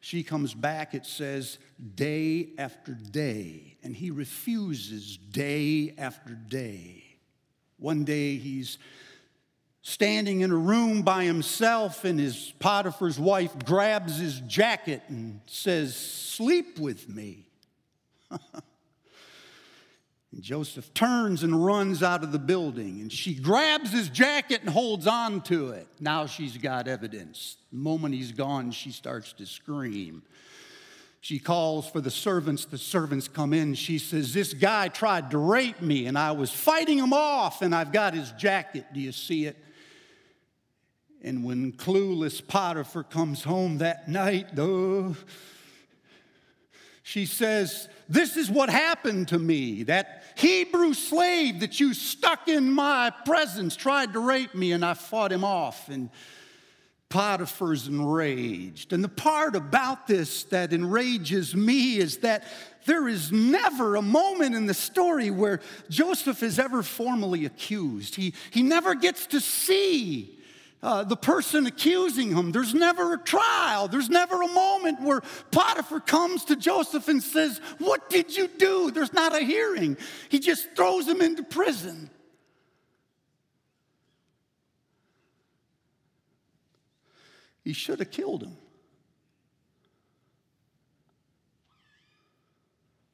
She 0.00 0.22
comes 0.22 0.54
back, 0.54 0.94
it 0.94 1.06
says, 1.06 1.58
day 1.94 2.50
after 2.58 2.92
day, 2.92 3.76
and 3.82 3.96
he 3.96 4.10
refuses 4.10 5.16
day 5.16 5.94
after 5.98 6.34
day. 6.34 7.04
One 7.78 8.04
day 8.04 8.36
he's 8.36 8.78
standing 9.82 10.42
in 10.42 10.50
a 10.50 10.56
room 10.56 11.02
by 11.02 11.24
himself, 11.24 12.04
and 12.04 12.20
his 12.20 12.52
Potiphar's 12.58 13.18
wife 13.18 13.58
grabs 13.64 14.18
his 14.18 14.40
jacket 14.40 15.02
and 15.08 15.40
says, 15.46 15.96
Sleep 15.96 16.78
with 16.78 17.08
me. 17.08 17.48
And 20.34 20.42
Joseph 20.42 20.92
turns 20.94 21.44
and 21.44 21.64
runs 21.64 22.02
out 22.02 22.24
of 22.24 22.32
the 22.32 22.40
building, 22.40 23.00
and 23.00 23.12
she 23.12 23.36
grabs 23.36 23.92
his 23.92 24.08
jacket 24.08 24.62
and 24.62 24.70
holds 24.70 25.06
on 25.06 25.42
to 25.42 25.68
it. 25.70 25.86
Now 26.00 26.26
she's 26.26 26.58
got 26.58 26.88
evidence. 26.88 27.56
The 27.70 27.78
moment 27.78 28.16
he's 28.16 28.32
gone, 28.32 28.72
she 28.72 28.90
starts 28.90 29.32
to 29.34 29.46
scream. 29.46 30.24
She 31.20 31.38
calls 31.38 31.88
for 31.88 32.00
the 32.00 32.10
servants. 32.10 32.64
The 32.64 32.78
servants 32.78 33.28
come 33.28 33.52
in. 33.52 33.74
She 33.74 33.98
says, 33.98 34.34
This 34.34 34.54
guy 34.54 34.88
tried 34.88 35.30
to 35.30 35.38
rape 35.38 35.80
me, 35.80 36.06
and 36.06 36.18
I 36.18 36.32
was 36.32 36.50
fighting 36.50 36.98
him 36.98 37.12
off, 37.12 37.62
and 37.62 37.72
I've 37.72 37.92
got 37.92 38.12
his 38.12 38.32
jacket. 38.32 38.86
Do 38.92 38.98
you 38.98 39.12
see 39.12 39.44
it? 39.44 39.56
And 41.22 41.44
when 41.44 41.70
clueless 41.74 42.44
Potiphar 42.44 43.04
comes 43.04 43.44
home 43.44 43.78
that 43.78 44.08
night, 44.08 44.48
oh, 44.58 45.14
she 47.06 47.26
says, 47.26 47.86
This 48.08 48.38
is 48.38 48.50
what 48.50 48.70
happened 48.70 49.28
to 49.28 49.38
me. 49.38 49.82
That 49.82 50.24
Hebrew 50.36 50.94
slave 50.94 51.60
that 51.60 51.78
you 51.78 51.92
stuck 51.92 52.48
in 52.48 52.72
my 52.72 53.12
presence 53.26 53.76
tried 53.76 54.14
to 54.14 54.20
rape 54.20 54.54
me, 54.54 54.72
and 54.72 54.82
I 54.82 54.94
fought 54.94 55.30
him 55.30 55.44
off. 55.44 55.90
And 55.90 56.08
Potiphar's 57.10 57.88
enraged. 57.88 58.94
And 58.94 59.04
the 59.04 59.10
part 59.10 59.54
about 59.54 60.06
this 60.06 60.44
that 60.44 60.72
enrages 60.72 61.54
me 61.54 61.98
is 61.98 62.18
that 62.18 62.44
there 62.86 63.06
is 63.06 63.30
never 63.30 63.96
a 63.96 64.02
moment 64.02 64.54
in 64.54 64.64
the 64.64 64.72
story 64.72 65.30
where 65.30 65.60
Joseph 65.90 66.42
is 66.42 66.58
ever 66.58 66.82
formally 66.82 67.44
accused. 67.44 68.14
He, 68.14 68.32
he 68.50 68.62
never 68.62 68.94
gets 68.94 69.26
to 69.26 69.40
see 69.40 70.38
uh, 70.84 71.02
the 71.02 71.16
person 71.16 71.66
accusing 71.66 72.36
him. 72.36 72.52
There's 72.52 72.74
never 72.74 73.14
a 73.14 73.18
trial. 73.18 73.88
There's 73.88 74.10
never 74.10 74.42
a 74.42 74.48
moment 74.48 75.00
where 75.00 75.22
Potiphar 75.50 76.00
comes 76.00 76.44
to 76.44 76.56
Joseph 76.56 77.08
and 77.08 77.22
says, 77.22 77.58
What 77.78 78.10
did 78.10 78.36
you 78.36 78.48
do? 78.48 78.90
There's 78.90 79.14
not 79.14 79.34
a 79.34 79.40
hearing. 79.40 79.96
He 80.28 80.38
just 80.38 80.76
throws 80.76 81.08
him 81.08 81.22
into 81.22 81.42
prison. 81.42 82.10
He 87.62 87.72
should 87.72 88.00
have 88.00 88.10
killed 88.10 88.42
him. 88.42 88.58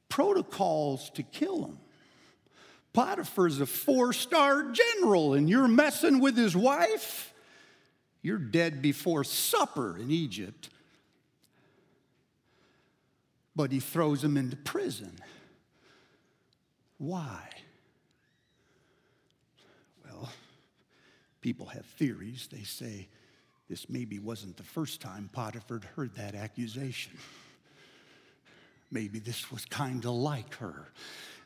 Protocols 0.09 1.09
to 1.11 1.23
kill 1.23 1.63
him. 1.63 1.79
Potiphar's 2.91 3.61
a 3.61 3.65
four 3.65 4.11
star 4.11 4.73
general, 4.73 5.35
and 5.35 5.49
you're 5.49 5.69
messing 5.69 6.19
with 6.19 6.35
his 6.35 6.53
wife? 6.53 7.30
You're 8.21 8.37
dead 8.37 8.81
before 8.81 9.23
supper 9.23 9.97
in 9.97 10.11
Egypt. 10.11 10.69
But 13.55 13.71
he 13.71 13.79
throws 13.79 14.23
him 14.23 14.37
into 14.37 14.55
prison. 14.55 15.17
Why? 16.97 17.49
Well, 20.05 20.29
people 21.41 21.65
have 21.67 21.85
theories. 21.85 22.47
They 22.51 22.63
say 22.63 23.07
this 23.69 23.89
maybe 23.89 24.19
wasn't 24.19 24.57
the 24.57 24.63
first 24.63 25.01
time 25.01 25.29
Potiphar 25.33 25.81
heard 25.95 26.15
that 26.15 26.35
accusation. 26.35 27.13
Maybe 28.91 29.19
this 29.19 29.51
was 29.51 29.65
kind 29.65 30.03
of 30.05 30.11
like 30.11 30.55
her. 30.55 30.91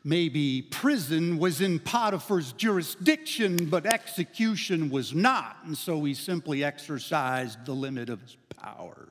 Maybe 0.08 0.62
prison 0.62 1.36
was 1.36 1.60
in 1.60 1.80
Potiphar's 1.80 2.52
jurisdiction, 2.52 3.56
but 3.68 3.86
execution 3.86 4.88
was 4.88 5.12
not, 5.12 5.56
and 5.64 5.76
so 5.76 6.04
he 6.04 6.14
simply 6.14 6.62
exercised 6.62 7.66
the 7.66 7.72
limit 7.72 8.08
of 8.08 8.20
his 8.20 8.36
powers. 8.56 9.08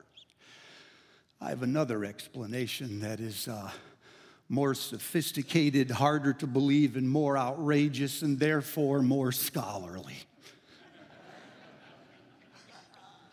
I 1.38 1.50
have 1.50 1.62
another 1.62 2.02
explanation 2.06 3.00
that 3.00 3.20
is 3.20 3.46
uh, 3.46 3.70
more 4.48 4.72
sophisticated, 4.72 5.90
harder 5.90 6.32
to 6.32 6.46
believe, 6.46 6.96
and 6.96 7.06
more 7.06 7.36
outrageous, 7.36 8.22
and 8.22 8.38
therefore 8.38 9.02
more 9.02 9.32
scholarly. 9.32 10.16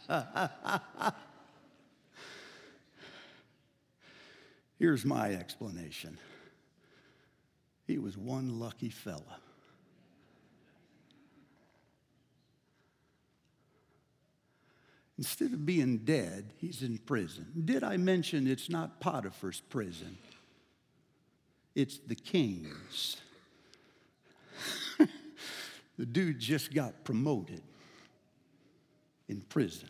Here's 4.80 5.06
my 5.06 5.32
explanation. 5.32 6.18
He 7.86 7.98
was 7.98 8.18
one 8.18 8.60
lucky 8.60 8.90
fella. 8.90 9.40
Instead 15.18 15.54
of 15.54 15.66
being 15.66 16.00
dead, 16.00 16.54
he's 16.58 16.82
in 16.82 16.98
prison. 16.98 17.46
Did 17.66 17.84
I 17.84 17.98
mention 17.98 18.48
it's 18.48 18.70
not 18.70 19.00
Potiphar's 19.00 19.62
prison? 19.62 20.18
It's 21.76 22.00
the 22.00 22.16
king's. 22.16 23.18
the 25.98 26.06
dude 26.06 26.40
just 26.40 26.74
got 26.74 27.04
promoted 27.04 27.62
in 29.28 29.42
prison. 29.42 29.90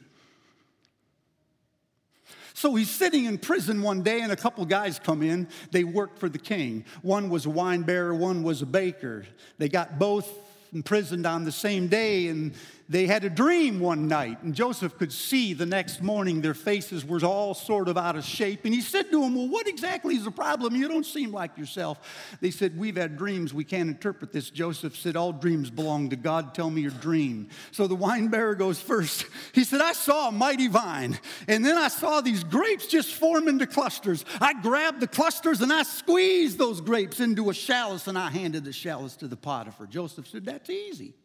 So 2.63 2.75
he's 2.75 2.89
sitting 2.89 3.25
in 3.25 3.39
prison 3.39 3.81
one 3.81 4.03
day, 4.03 4.21
and 4.21 4.31
a 4.31 4.37
couple 4.37 4.63
guys 4.63 4.97
come 4.97 5.21
in. 5.21 5.49
They 5.71 5.83
worked 5.83 6.17
for 6.17 6.29
the 6.29 6.37
king. 6.37 6.85
One 7.01 7.29
was 7.29 7.45
a 7.45 7.49
wine 7.49 7.81
bearer, 7.81 8.15
one 8.15 8.41
was 8.41 8.61
a 8.61 8.65
baker. 8.65 9.25
They 9.57 9.67
got 9.67 9.99
both 9.99 10.31
imprisoned 10.73 11.25
on 11.25 11.43
the 11.43 11.51
same 11.51 11.89
day, 11.89 12.29
and 12.29 12.53
they 12.93 13.07
had 13.07 13.23
a 13.23 13.29
dream 13.29 13.79
one 13.79 14.07
night, 14.07 14.43
and 14.43 14.53
Joseph 14.53 14.99
could 14.99 15.11
see 15.11 15.53
the 15.53 15.65
next 15.65 16.03
morning 16.03 16.41
their 16.41 16.53
faces 16.53 17.03
were 17.03 17.19
all 17.25 17.55
sort 17.55 17.89
of 17.89 17.97
out 17.97 18.15
of 18.15 18.23
shape. 18.23 18.65
And 18.65 18.73
he 18.73 18.81
said 18.81 19.09
to 19.09 19.21
them, 19.21 19.33
Well, 19.33 19.47
what 19.47 19.67
exactly 19.67 20.15
is 20.15 20.25
the 20.25 20.31
problem? 20.31 20.75
You 20.75 20.87
don't 20.87 21.03
seem 21.03 21.31
like 21.31 21.57
yourself. 21.57 22.37
They 22.39 22.51
said, 22.51 22.77
We've 22.77 22.95
had 22.95 23.17
dreams. 23.17 23.51
We 23.51 23.63
can't 23.63 23.89
interpret 23.89 24.31
this. 24.31 24.51
Joseph 24.51 24.95
said, 24.95 25.15
All 25.15 25.33
dreams 25.33 25.71
belong 25.71 26.11
to 26.11 26.15
God. 26.15 26.53
Tell 26.53 26.69
me 26.69 26.81
your 26.81 26.91
dream. 26.91 27.49
So 27.71 27.87
the 27.87 27.95
wine 27.95 28.27
bearer 28.27 28.53
goes 28.53 28.79
first. 28.79 29.25
He 29.53 29.63
said, 29.63 29.81
I 29.81 29.93
saw 29.93 30.29
a 30.29 30.31
mighty 30.31 30.67
vine, 30.67 31.19
and 31.47 31.65
then 31.65 31.77
I 31.77 31.87
saw 31.87 32.21
these 32.21 32.43
grapes 32.43 32.87
just 32.87 33.13
form 33.13 33.47
into 33.47 33.67
clusters. 33.67 34.25
I 34.39 34.53
grabbed 34.53 34.99
the 34.99 35.07
clusters 35.07 35.61
and 35.61 35.71
I 35.71 35.83
squeezed 35.83 36.57
those 36.57 36.81
grapes 36.81 37.19
into 37.19 37.49
a 37.49 37.53
chalice, 37.53 38.07
and 38.07 38.17
I 38.17 38.29
handed 38.29 38.65
the 38.65 38.73
chalice 38.73 39.15
to 39.17 39.27
the 39.27 39.35
Potiphar. 39.35 39.87
Joseph 39.87 40.27
said, 40.27 40.45
That's 40.45 40.69
easy. 40.69 41.15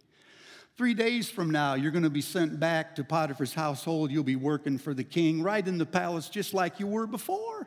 Three 0.78 0.94
days 0.94 1.28
from 1.28 1.50
now, 1.50 1.74
you're 1.74 1.90
going 1.90 2.04
to 2.04 2.10
be 2.10 2.20
sent 2.20 2.60
back 2.60 2.94
to 2.94 3.04
Potiphar's 3.04 3.52
household. 3.52 4.12
You'll 4.12 4.22
be 4.22 4.36
working 4.36 4.78
for 4.78 4.94
the 4.94 5.02
king 5.02 5.42
right 5.42 5.66
in 5.66 5.76
the 5.76 5.84
palace, 5.84 6.28
just 6.28 6.54
like 6.54 6.78
you 6.78 6.86
were 6.86 7.08
before. 7.08 7.66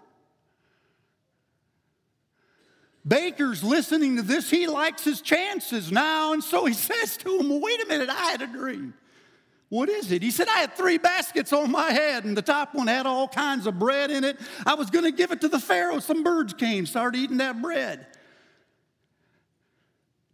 Baker's 3.06 3.66
listening 3.66 4.16
to 4.16 4.22
this. 4.22 4.50
He 4.50 4.66
likes 4.66 5.04
his 5.04 5.20
chances 5.20 5.92
now. 5.92 6.32
And 6.32 6.42
so 6.42 6.64
he 6.66 6.74
says 6.90 7.18
to 7.18 7.38
him, 7.38 7.60
Wait 7.60 7.84
a 7.84 7.86
minute, 7.86 8.10
I 8.10 8.32
had 8.32 8.42
a 8.44 8.48
dream. 8.48 8.94
What 9.68 9.90
is 9.90 10.10
it? 10.10 10.22
He 10.22 10.32
said, 10.32 10.48
I 10.48 10.60
had 10.60 10.78
three 10.78 10.98
baskets 10.98 11.52
on 11.52 11.70
my 11.70 11.92
head, 11.92 12.24
and 12.24 12.38
the 12.38 12.42
top 12.42 12.74
one 12.74 12.88
had 12.88 13.06
all 13.06 13.28
kinds 13.28 13.68
of 13.68 13.78
bread 13.78 14.10
in 14.10 14.24
it. 14.24 14.40
I 14.66 14.76
was 14.76 14.90
going 14.90 15.06
to 15.06 15.12
give 15.12 15.32
it 15.32 15.42
to 15.42 15.50
the 15.50 15.60
Pharaoh. 15.60 16.00
Some 16.00 16.24
birds 16.24 16.54
came, 16.54 16.86
started 16.86 17.18
eating 17.18 17.38
that 17.38 17.62
bread. 17.62 18.08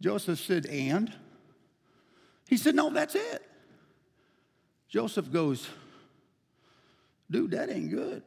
Joseph 0.00 0.38
said, 0.38 0.66
And? 0.66 1.12
He 2.48 2.56
said, 2.56 2.74
No, 2.74 2.90
that's 2.90 3.14
it. 3.14 3.42
Joseph 4.88 5.30
goes, 5.30 5.68
Dude, 7.30 7.52
that 7.52 7.70
ain't 7.70 7.90
good. 7.90 8.22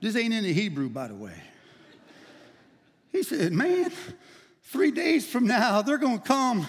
This 0.00 0.16
ain't 0.16 0.34
in 0.34 0.44
the 0.44 0.52
Hebrew, 0.52 0.88
by 0.88 1.08
the 1.08 1.14
way. 1.14 1.40
He 3.12 3.22
said, 3.22 3.52
Man, 3.52 3.90
three 4.64 4.90
days 4.90 5.26
from 5.26 5.46
now, 5.46 5.82
they're 5.82 5.98
going 5.98 6.18
to 6.18 6.24
come 6.24 6.66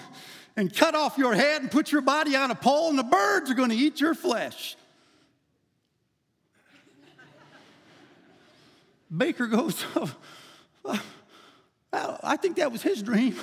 and 0.56 0.74
cut 0.74 0.94
off 0.94 1.18
your 1.18 1.34
head 1.34 1.62
and 1.62 1.70
put 1.70 1.92
your 1.92 2.02
body 2.02 2.36
on 2.36 2.50
a 2.50 2.54
pole, 2.54 2.90
and 2.90 2.98
the 2.98 3.02
birds 3.04 3.50
are 3.50 3.54
going 3.54 3.70
to 3.70 3.76
eat 3.76 4.00
your 4.00 4.14
flesh. 4.14 4.76
Baker 9.14 9.46
goes, 9.46 9.84
oh, 10.84 11.00
I 11.92 12.36
think 12.36 12.56
that 12.56 12.70
was 12.70 12.82
his 12.82 13.02
dream. 13.02 13.34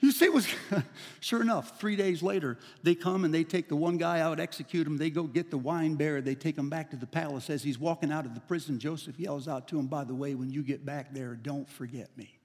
You 0.00 0.12
see, 0.12 0.30
was 0.30 0.48
sure 1.20 1.42
enough. 1.42 1.78
Three 1.78 1.94
days 1.94 2.22
later, 2.22 2.58
they 2.82 2.94
come 2.94 3.24
and 3.24 3.34
they 3.34 3.44
take 3.44 3.68
the 3.68 3.76
one 3.76 3.98
guy 3.98 4.20
out, 4.20 4.40
execute 4.40 4.86
him. 4.86 4.96
They 4.96 5.10
go 5.10 5.24
get 5.24 5.50
the 5.50 5.58
wine 5.58 5.94
bearer. 5.94 6.22
They 6.22 6.34
take 6.34 6.56
him 6.56 6.70
back 6.70 6.90
to 6.90 6.96
the 6.96 7.06
palace. 7.06 7.50
As 7.50 7.62
he's 7.62 7.78
walking 7.78 8.10
out 8.10 8.24
of 8.24 8.34
the 8.34 8.40
prison, 8.40 8.78
Joseph 8.78 9.20
yells 9.20 9.46
out 9.46 9.68
to 9.68 9.78
him, 9.78 9.88
"By 9.88 10.04
the 10.04 10.14
way, 10.14 10.34
when 10.34 10.50
you 10.50 10.62
get 10.62 10.86
back 10.86 11.12
there, 11.12 11.34
don't 11.34 11.68
forget 11.68 12.16
me." 12.16 12.38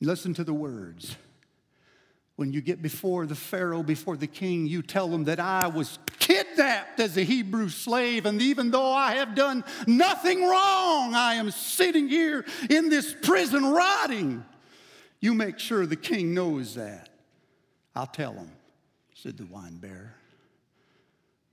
Listen 0.00 0.34
to 0.34 0.44
the 0.44 0.52
words. 0.52 1.16
When 2.42 2.52
you 2.52 2.60
get 2.60 2.82
before 2.82 3.24
the 3.24 3.36
Pharaoh, 3.36 3.84
before 3.84 4.16
the 4.16 4.26
king, 4.26 4.66
you 4.66 4.82
tell 4.82 5.06
them 5.06 5.22
that 5.26 5.38
I 5.38 5.68
was 5.68 6.00
kidnapped 6.18 6.98
as 6.98 7.16
a 7.16 7.22
Hebrew 7.22 7.68
slave, 7.68 8.26
and 8.26 8.42
even 8.42 8.72
though 8.72 8.92
I 8.92 9.12
have 9.12 9.36
done 9.36 9.62
nothing 9.86 10.42
wrong, 10.42 11.14
I 11.14 11.34
am 11.34 11.52
sitting 11.52 12.08
here 12.08 12.44
in 12.68 12.88
this 12.88 13.14
prison 13.22 13.64
rotting. 13.64 14.44
You 15.20 15.34
make 15.34 15.60
sure 15.60 15.86
the 15.86 15.94
king 15.94 16.34
knows 16.34 16.74
that. 16.74 17.10
I'll 17.94 18.08
tell 18.08 18.32
him, 18.32 18.50
said 19.14 19.36
the 19.36 19.46
wine 19.46 19.76
bearer. 19.76 20.16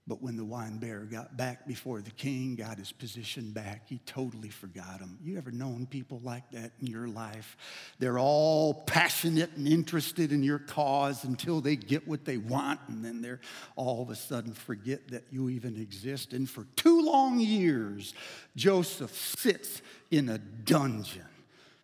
But 0.09 0.23
when 0.23 0.37
the 0.37 0.43
wine 0.43 0.79
bearer 0.79 1.05
got 1.05 1.37
back 1.37 1.67
before 1.67 2.01
the 2.01 2.09
king, 2.09 2.55
got 2.55 2.79
his 2.79 2.91
position 2.91 3.51
back, 3.51 3.83
he 3.85 3.99
totally 4.07 4.49
forgot 4.49 4.99
him. 4.99 5.19
You 5.23 5.37
ever 5.37 5.51
known 5.51 5.85
people 5.85 6.19
like 6.23 6.49
that 6.49 6.71
in 6.81 6.87
your 6.87 7.07
life? 7.07 7.55
They're 7.99 8.17
all 8.17 8.73
passionate 8.73 9.51
and 9.55 9.67
interested 9.67 10.31
in 10.31 10.41
your 10.41 10.57
cause 10.57 11.25
until 11.25 11.61
they 11.61 11.75
get 11.75 12.07
what 12.07 12.25
they 12.25 12.37
want, 12.37 12.79
and 12.87 13.05
then 13.05 13.21
they're 13.21 13.39
all 13.75 14.01
of 14.01 14.09
a 14.09 14.15
sudden 14.15 14.53
forget 14.53 15.09
that 15.09 15.25
you 15.29 15.47
even 15.47 15.79
exist. 15.79 16.33
And 16.33 16.49
for 16.49 16.65
two 16.75 17.01
long 17.01 17.39
years, 17.39 18.15
Joseph 18.55 19.13
sits 19.13 19.83
in 20.09 20.27
a 20.27 20.39
dungeon, 20.39 21.21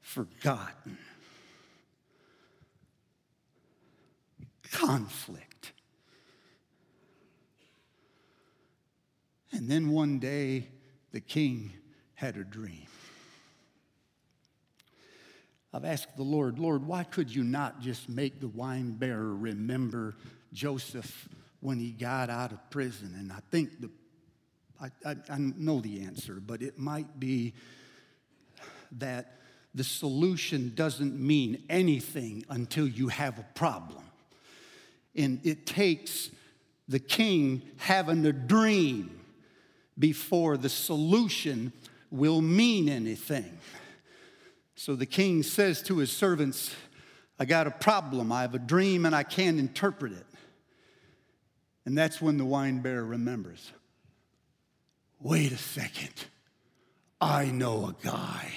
forgotten. 0.01 0.97
Conflict 4.71 5.54
And 9.55 9.69
then 9.69 9.89
one 9.89 10.19
day, 10.19 10.67
the 11.13 11.21
king 11.21 11.71
had 12.13 12.35
a 12.35 12.43
dream. 12.43 12.87
I've 15.73 15.85
asked 15.85 16.17
the 16.17 16.23
Lord, 16.23 16.59
Lord, 16.59 16.85
why 16.85 17.05
could 17.05 17.33
you 17.33 17.41
not 17.41 17.79
just 17.79 18.09
make 18.09 18.41
the 18.41 18.49
wine 18.49 18.91
bearer 18.91 19.33
remember 19.33 20.15
Joseph 20.51 21.29
when 21.61 21.79
he 21.79 21.91
got 21.91 22.29
out 22.29 22.51
of 22.51 22.69
prison? 22.69 23.15
And 23.17 23.31
I 23.31 23.39
think 23.49 23.79
the, 23.79 23.89
I, 24.81 24.89
I, 25.05 25.15
I 25.29 25.37
know 25.37 25.79
the 25.79 26.01
answer, 26.01 26.41
but 26.45 26.61
it 26.61 26.77
might 26.77 27.17
be 27.17 27.53
that 28.99 29.39
the 29.73 29.85
solution 29.85 30.73
doesn't 30.75 31.17
mean 31.17 31.63
anything 31.69 32.43
until 32.49 32.89
you 32.89 33.07
have 33.07 33.39
a 33.39 33.45
problem. 33.55 34.03
And 35.15 35.39
it 35.45 35.65
takes 35.65 36.29
the 36.89 36.99
king 36.99 37.61
having 37.77 38.25
a 38.25 38.33
dream 38.33 39.21
before 39.97 40.57
the 40.57 40.69
solution 40.69 41.71
will 42.11 42.41
mean 42.41 42.89
anything. 42.89 43.57
So 44.75 44.95
the 44.95 45.05
king 45.05 45.43
says 45.43 45.81
to 45.83 45.97
his 45.97 46.11
servants, 46.11 46.75
I 47.39 47.45
got 47.45 47.67
a 47.67 47.71
problem. 47.71 48.31
I 48.31 48.41
have 48.41 48.55
a 48.55 48.59
dream 48.59 49.05
and 49.05 49.15
I 49.15 49.23
can't 49.23 49.59
interpret 49.59 50.13
it. 50.13 50.25
And 51.85 51.97
that's 51.97 52.21
when 52.21 52.37
the 52.37 52.45
wine 52.45 52.79
bearer 52.79 53.05
remembers 53.05 53.71
wait 55.21 55.51
a 55.51 55.57
second, 55.57 56.13
I 57.19 57.45
know 57.45 57.87
a 57.87 58.05
guy. 58.05 58.51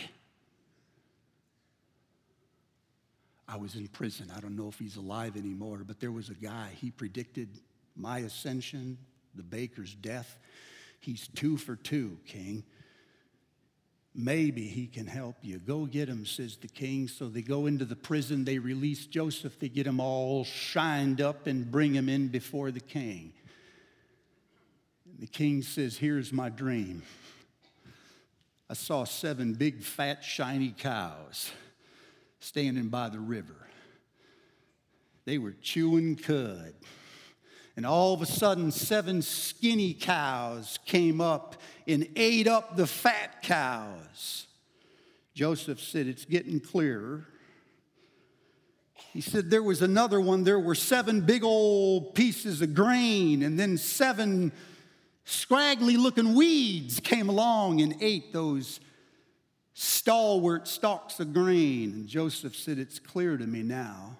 I 3.48 3.56
was 3.56 3.74
in 3.74 3.88
prison. 3.88 4.30
I 4.36 4.40
don't 4.40 4.54
know 4.54 4.68
if 4.68 4.78
he's 4.78 4.96
alive 4.96 5.38
anymore, 5.38 5.82
but 5.86 5.98
there 5.98 6.12
was 6.12 6.28
a 6.28 6.34
guy. 6.34 6.68
He 6.78 6.90
predicted 6.90 7.48
my 7.96 8.18
ascension, 8.18 8.98
the 9.34 9.42
baker's 9.42 9.94
death. 9.94 10.36
He's 11.00 11.28
two 11.28 11.56
for 11.56 11.76
two, 11.76 12.18
king. 12.26 12.64
Maybe 14.14 14.66
he 14.66 14.86
can 14.86 15.06
help 15.06 15.36
you. 15.42 15.58
Go 15.58 15.86
get 15.86 16.08
him, 16.08 16.26
says 16.26 16.56
the 16.56 16.68
king. 16.68 17.06
So 17.06 17.28
they 17.28 17.42
go 17.42 17.66
into 17.66 17.84
the 17.84 17.94
prison. 17.94 18.44
They 18.44 18.58
release 18.58 19.06
Joseph. 19.06 19.58
They 19.60 19.68
get 19.68 19.86
him 19.86 20.00
all 20.00 20.44
shined 20.44 21.20
up 21.20 21.46
and 21.46 21.70
bring 21.70 21.94
him 21.94 22.08
in 22.08 22.28
before 22.28 22.70
the 22.70 22.80
king. 22.80 23.32
The 25.18 25.26
king 25.26 25.62
says, 25.62 25.96
Here's 25.96 26.32
my 26.32 26.48
dream. 26.48 27.02
I 28.70 28.74
saw 28.74 29.04
seven 29.04 29.54
big, 29.54 29.82
fat, 29.82 30.24
shiny 30.24 30.74
cows 30.76 31.50
standing 32.40 32.88
by 32.88 33.08
the 33.08 33.20
river. 33.20 33.68
They 35.24 35.38
were 35.38 35.54
chewing 35.60 36.16
cud. 36.16 36.74
And 37.78 37.86
all 37.86 38.12
of 38.12 38.22
a 38.22 38.26
sudden, 38.26 38.72
seven 38.72 39.22
skinny 39.22 39.94
cows 39.94 40.80
came 40.84 41.20
up 41.20 41.54
and 41.86 42.08
ate 42.16 42.48
up 42.48 42.76
the 42.76 42.88
fat 42.88 43.40
cows. 43.40 44.48
Joseph 45.32 45.78
said, 45.78 46.08
It's 46.08 46.24
getting 46.24 46.58
clearer. 46.58 47.24
He 49.12 49.20
said, 49.20 49.50
There 49.50 49.62
was 49.62 49.80
another 49.80 50.20
one. 50.20 50.42
There 50.42 50.58
were 50.58 50.74
seven 50.74 51.20
big 51.20 51.44
old 51.44 52.16
pieces 52.16 52.60
of 52.62 52.74
grain, 52.74 53.44
and 53.44 53.56
then 53.56 53.76
seven 53.76 54.50
scraggly 55.24 55.96
looking 55.96 56.34
weeds 56.34 56.98
came 56.98 57.28
along 57.28 57.80
and 57.80 57.94
ate 58.00 58.32
those 58.32 58.80
stalwart 59.74 60.66
stalks 60.66 61.20
of 61.20 61.32
grain. 61.32 61.92
And 61.92 62.08
Joseph 62.08 62.56
said, 62.56 62.80
It's 62.80 62.98
clear 62.98 63.36
to 63.36 63.46
me 63.46 63.62
now. 63.62 64.18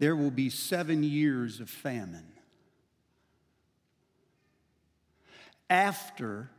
There 0.00 0.16
will 0.16 0.32
be 0.32 0.50
seven 0.50 1.04
years 1.04 1.60
of 1.60 1.70
famine. 1.70 2.32
After 5.68 6.50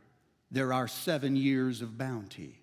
there 0.50 0.72
are 0.72 0.88
seven 0.88 1.36
years 1.36 1.82
of 1.82 1.98
bounty. 1.98 2.58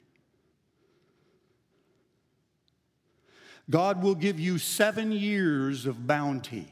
God 3.70 4.04
will 4.04 4.16
give 4.16 4.40
you 4.40 4.58
seven 4.58 5.12
years 5.12 5.86
of 5.86 6.06
bounty, 6.06 6.68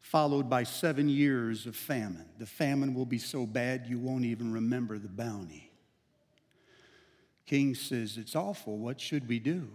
followed 0.00 0.50
by 0.50 0.64
seven 0.64 1.08
years 1.08 1.66
of 1.66 1.74
famine. 1.74 2.26
The 2.38 2.46
famine 2.46 2.94
will 2.94 3.06
be 3.06 3.18
so 3.18 3.46
bad 3.46 3.86
you 3.86 3.98
won't 3.98 4.24
even 4.24 4.52
remember 4.52 4.98
the 4.98 5.08
bounty. 5.08 5.70
King 7.46 7.74
says, 7.74 8.18
It's 8.18 8.36
awful. 8.36 8.76
What 8.76 9.00
should 9.00 9.26
we 9.26 9.38
do? 9.38 9.68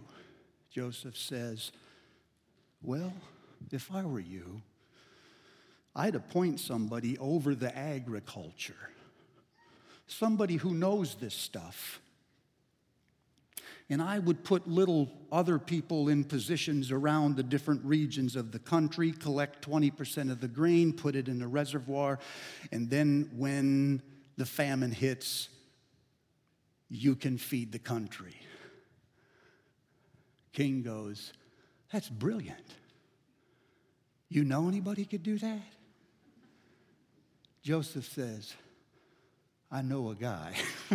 Joseph 0.70 1.16
says, 1.16 1.72
Well, 2.82 3.12
if 3.72 3.92
I 3.92 4.04
were 4.04 4.20
you, 4.20 4.62
I'd 5.98 6.14
appoint 6.14 6.60
somebody 6.60 7.16
over 7.16 7.54
the 7.54 7.76
agriculture, 7.76 8.90
somebody 10.06 10.56
who 10.56 10.74
knows 10.74 11.14
this 11.14 11.34
stuff. 11.34 12.02
And 13.88 14.02
I 14.02 14.18
would 14.18 14.44
put 14.44 14.68
little 14.68 15.10
other 15.32 15.58
people 15.58 16.08
in 16.08 16.24
positions 16.24 16.90
around 16.90 17.36
the 17.36 17.42
different 17.42 17.82
regions 17.82 18.36
of 18.36 18.52
the 18.52 18.58
country, 18.58 19.10
collect 19.10 19.66
20% 19.66 20.30
of 20.30 20.40
the 20.40 20.48
grain, 20.48 20.92
put 20.92 21.16
it 21.16 21.28
in 21.28 21.40
a 21.40 21.48
reservoir, 21.48 22.18
and 22.72 22.90
then 22.90 23.30
when 23.34 24.02
the 24.36 24.44
famine 24.44 24.92
hits, 24.92 25.48
you 26.90 27.14
can 27.14 27.38
feed 27.38 27.72
the 27.72 27.78
country. 27.78 28.36
King 30.52 30.82
goes, 30.82 31.32
That's 31.90 32.08
brilliant. 32.08 32.74
You 34.28 34.44
know 34.44 34.68
anybody 34.68 35.04
could 35.04 35.22
do 35.22 35.38
that? 35.38 35.75
Joseph 37.66 38.04
says, 38.12 38.54
I 39.72 39.82
know 39.82 40.10
a 40.10 40.14
guy. 40.14 40.54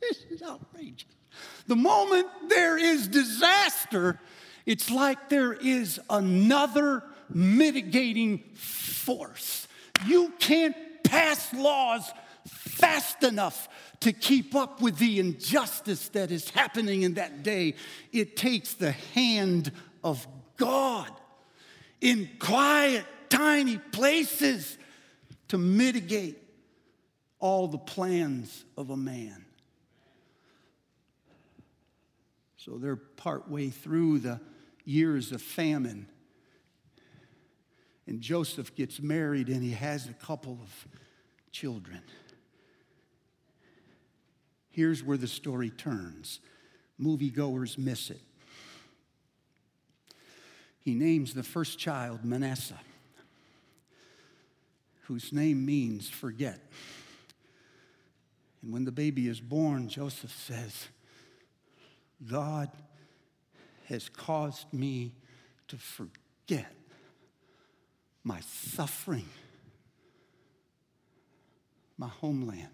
this 0.00 0.24
is 0.30 0.40
outrageous. 0.40 1.10
The 1.66 1.74
moment 1.74 2.28
there 2.48 2.78
is 2.78 3.08
disaster, 3.08 4.20
it's 4.64 4.88
like 4.88 5.28
there 5.28 5.52
is 5.52 5.98
another 6.08 7.02
mitigating 7.28 8.38
force. 8.54 9.66
You 10.06 10.32
can't 10.38 10.76
pass 11.02 11.52
laws 11.52 12.08
fast 12.46 13.24
enough 13.24 13.68
to 13.98 14.12
keep 14.12 14.54
up 14.54 14.80
with 14.80 14.96
the 14.98 15.18
injustice 15.18 16.08
that 16.10 16.30
is 16.30 16.50
happening 16.50 17.02
in 17.02 17.14
that 17.14 17.42
day. 17.42 17.74
It 18.12 18.36
takes 18.36 18.74
the 18.74 18.92
hand 18.92 19.72
of 20.04 20.24
God 20.56 21.10
in 22.00 22.30
quiet, 22.38 23.04
tiny 23.32 23.78
places 23.78 24.78
to 25.48 25.58
mitigate 25.58 26.38
all 27.38 27.66
the 27.66 27.78
plans 27.78 28.64
of 28.76 28.90
a 28.90 28.96
man. 28.96 29.44
So 32.56 32.78
they're 32.78 32.96
partway 32.96 33.70
through 33.70 34.20
the 34.20 34.40
years 34.84 35.32
of 35.32 35.42
famine. 35.42 36.06
And 38.06 38.20
Joseph 38.20 38.74
gets 38.74 39.00
married 39.00 39.48
and 39.48 39.62
he 39.62 39.72
has 39.72 40.08
a 40.08 40.12
couple 40.12 40.58
of 40.62 40.86
children. 41.50 42.02
Here's 44.70 45.02
where 45.02 45.16
the 45.16 45.26
story 45.26 45.70
turns. 45.70 46.40
Moviegoers 47.00 47.76
miss 47.78 48.10
it. 48.10 48.20
He 50.80 50.94
names 50.94 51.34
the 51.34 51.42
first 51.42 51.78
child 51.78 52.24
Manasseh, 52.24 52.80
whose 55.12 55.30
name 55.30 55.66
means 55.66 56.08
forget. 56.08 56.58
And 58.62 58.72
when 58.72 58.86
the 58.86 58.92
baby 58.92 59.28
is 59.28 59.40
born, 59.40 59.88
Joseph 59.88 60.34
says, 60.34 60.88
God 62.26 62.70
has 63.88 64.08
caused 64.08 64.72
me 64.72 65.12
to 65.68 65.76
forget 65.76 66.72
my 68.24 68.40
suffering, 68.40 69.28
my 71.98 72.08
homeland. 72.08 72.68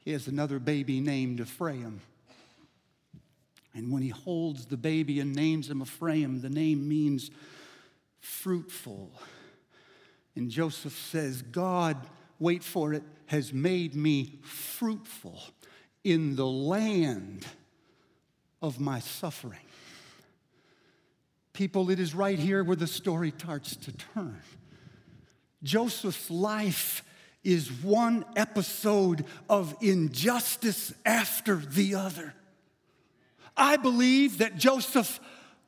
He 0.00 0.10
has 0.10 0.26
another 0.26 0.58
baby 0.58 1.00
named 1.00 1.38
Ephraim. 1.38 2.00
And 3.74 3.92
when 3.92 4.02
he 4.02 4.08
holds 4.08 4.66
the 4.66 4.76
baby 4.76 5.20
and 5.20 5.36
names 5.36 5.70
him 5.70 5.82
Ephraim, 5.82 6.40
the 6.40 6.50
name 6.50 6.88
means 6.88 7.30
fruitful. 8.20 9.10
And 10.36 10.50
Joseph 10.50 10.96
says, 10.96 11.42
God, 11.42 11.96
wait 12.38 12.62
for 12.62 12.94
it, 12.94 13.02
has 13.26 13.52
made 13.52 13.94
me 13.94 14.38
fruitful 14.42 15.40
in 16.04 16.36
the 16.36 16.46
land 16.46 17.46
of 18.62 18.80
my 18.80 19.00
suffering. 19.00 19.58
People, 21.52 21.90
it 21.90 22.00
is 22.00 22.14
right 22.14 22.38
here 22.38 22.64
where 22.64 22.76
the 22.76 22.86
story 22.86 23.32
starts 23.36 23.76
to 23.76 23.92
turn. 23.92 24.40
Joseph's 25.62 26.30
life 26.30 27.04
is 27.44 27.70
one 27.70 28.24
episode 28.36 29.24
of 29.48 29.74
injustice 29.80 30.92
after 31.04 31.56
the 31.56 31.94
other. 31.94 32.34
I 33.56 33.76
believe 33.76 34.38
that 34.38 34.56
Joseph, 34.56 35.20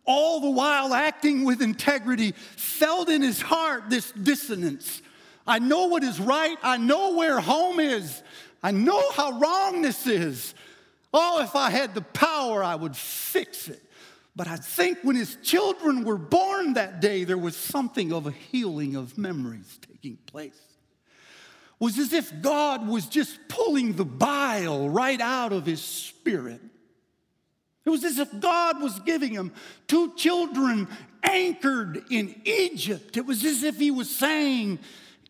all 0.05 0.41
the 0.41 0.51
while 0.51 0.95
acting 0.95 1.45
with 1.45 1.63
integrity, 1.63 2.33
felt 2.33 3.09
in 3.09 3.23
his 3.23 3.41
heart 3.41 3.89
this 3.89 4.11
dissonance. 4.13 5.03
I 5.47 5.59
know 5.59 5.87
what 5.87 6.05
is 6.05 6.21
right, 6.21 6.57
I 6.63 6.77
know 6.77 7.15
where 7.15 7.41
home 7.41 7.81
is, 7.81 8.23
I 8.63 8.71
know 8.71 9.11
how 9.13 9.39
wrong 9.39 9.83
this 9.83 10.07
is. 10.07 10.55
Oh, 11.15 11.43
if 11.43 11.55
I 11.57 11.71
had 11.71 11.95
the 11.95 12.01
power, 12.03 12.65
I 12.65 12.75
would 12.75 12.97
fix 12.97 13.69
it. 13.69 13.83
But 14.35 14.49
I 14.49 14.57
think 14.57 14.99
when 15.03 15.17
his 15.17 15.37
children 15.43 16.05
were 16.05 16.17
born 16.17 16.75
that 16.75 17.01
day, 17.01 17.25
there 17.25 17.39
was 17.39 17.55
something 17.55 18.13
of 18.13 18.27
a 18.27 18.31
healing 18.31 18.97
of 18.97 19.19
memories 19.19 19.79
taking 19.87 20.17
place. 20.27 20.59
It 21.81 21.85
was 21.85 21.99
as 21.99 22.13
if 22.13 22.41
God 22.41 22.89
was 22.89 23.07
just 23.07 23.39
pulling 23.49 23.93
the 23.93 24.07
bile 24.07 24.89
right 24.89 25.21
out 25.21 25.53
of 25.53 25.67
his 25.67 25.83
spirit. 25.83 26.61
It 27.85 27.91
was 27.91 28.05
as 28.05 28.19
if 28.19 28.41
God 28.41 28.81
was 28.81 28.99
giving 29.01 29.33
him 29.33 29.53
two 29.89 30.15
children 30.15 30.89
anchored 31.23 32.05
in 32.11 32.41
Egypt. 32.45 33.17
It 33.17 33.27
was 33.27 33.45
as 33.45 33.63
if 33.63 33.77
he 33.77 33.91
was 33.91 34.09
saying, 34.09 34.79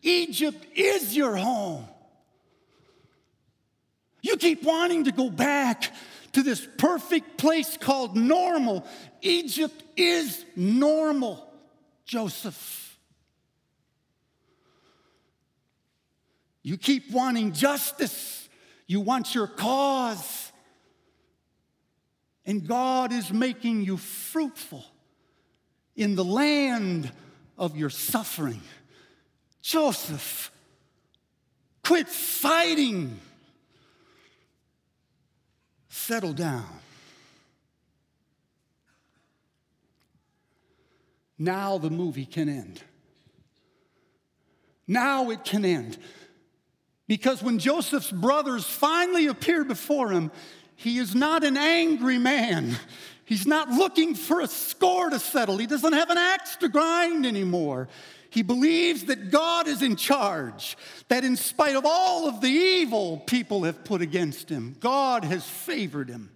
Egypt 0.01 0.65
is 0.75 1.15
your 1.15 1.35
home. 1.35 1.85
You 4.21 4.37
keep 4.37 4.63
wanting 4.63 5.05
to 5.05 5.11
go 5.11 5.29
back 5.29 5.91
to 6.33 6.43
this 6.43 6.67
perfect 6.77 7.37
place 7.37 7.77
called 7.77 8.15
normal. 8.15 8.85
Egypt 9.21 9.83
is 9.95 10.45
normal, 10.55 11.47
Joseph. 12.05 12.97
You 16.63 16.77
keep 16.77 17.11
wanting 17.11 17.51
justice, 17.51 18.47
you 18.87 19.01
want 19.01 19.35
your 19.35 19.47
cause. 19.47 20.42
And 22.45 22.67
God 22.67 23.13
is 23.13 23.31
making 23.31 23.83
you 23.83 23.97
fruitful 23.97 24.85
in 25.95 26.15
the 26.15 26.25
land 26.25 27.11
of 27.57 27.77
your 27.77 27.89
suffering. 27.89 28.61
Joseph, 29.61 30.51
quit 31.83 32.09
fighting. 32.09 33.19
Settle 35.89 36.33
down. 36.33 36.67
Now 41.37 41.77
the 41.77 41.89
movie 41.89 42.25
can 42.25 42.49
end. 42.49 42.81
Now 44.87 45.29
it 45.29 45.45
can 45.45 45.63
end. 45.63 45.97
Because 47.07 47.43
when 47.43 47.59
Joseph's 47.59 48.11
brothers 48.11 48.65
finally 48.65 49.27
appear 49.27 49.63
before 49.63 50.11
him, 50.11 50.31
he 50.75 50.97
is 50.97 51.15
not 51.15 51.43
an 51.43 51.57
angry 51.57 52.17
man. 52.17 52.75
He's 53.25 53.47
not 53.47 53.69
looking 53.69 54.15
for 54.15 54.41
a 54.41 54.47
score 54.47 55.09
to 55.09 55.19
settle. 55.19 55.57
He 55.57 55.67
doesn't 55.67 55.93
have 55.93 56.09
an 56.09 56.17
axe 56.17 56.55
to 56.57 56.69
grind 56.69 57.25
anymore. 57.25 57.87
He 58.29 58.41
believes 58.41 59.05
that 59.05 59.31
God 59.31 59.67
is 59.67 59.81
in 59.81 59.95
charge, 59.95 60.75
that 61.07 61.23
in 61.23 61.35
spite 61.35 61.75
of 61.75 61.85
all 61.85 62.27
of 62.27 62.41
the 62.41 62.47
evil 62.47 63.19
people 63.27 63.63
have 63.63 63.85
put 63.85 64.01
against 64.01 64.49
him, 64.49 64.75
God 64.79 65.23
has 65.23 65.47
favored 65.47 66.09
him. 66.09 66.31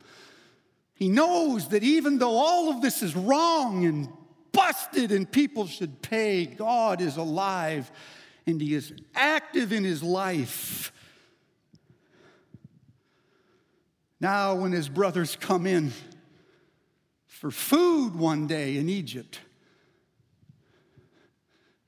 He 0.94 1.10
knows 1.10 1.70
that 1.70 1.84
even 1.84 2.20
though 2.20 2.38
all 2.38 2.70
of 2.70 2.82
this 2.82 3.04
is 3.04 3.16
wrong 3.16 3.86
and 3.86 4.10
busted 4.52 5.12
and 5.12 5.32
people 5.32 5.68
should 5.68 6.02
pay, 6.02 6.46
God 6.46 7.02
is 7.02 7.18
alive 7.18 7.92
and 8.46 8.62
he 8.62 8.74
is 8.74 8.94
active 9.14 9.74
in 9.74 9.84
his 9.84 10.02
life. 10.02 10.92
Now, 14.20 14.56
when 14.56 14.72
his 14.72 14.90
brothers 14.90 15.36
come 15.36 15.68
in 15.68 15.92
for 17.28 17.52
food 17.52 18.16
one 18.16 18.48
day 18.48 18.78
in 18.78 18.90
Egypt, 18.90 19.40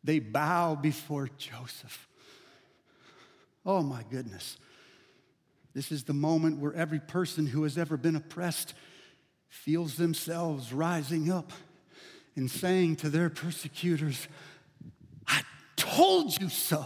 they 0.03 0.19
bow 0.19 0.75
before 0.75 1.29
Joseph. 1.37 2.07
Oh 3.65 3.81
my 3.81 4.03
goodness. 4.09 4.57
This 5.73 5.91
is 5.91 6.03
the 6.03 6.13
moment 6.13 6.59
where 6.59 6.73
every 6.73 6.99
person 6.99 7.45
who 7.45 7.63
has 7.63 7.77
ever 7.77 7.97
been 7.97 8.15
oppressed 8.15 8.73
feels 9.47 9.95
themselves 9.95 10.71
rising 10.71 11.31
up 11.31 11.51
and 12.35 12.49
saying 12.49 12.95
to 12.97 13.09
their 13.09 13.29
persecutors, 13.29 14.27
I 15.27 15.41
told 15.75 16.39
you 16.39 16.49
so. 16.49 16.85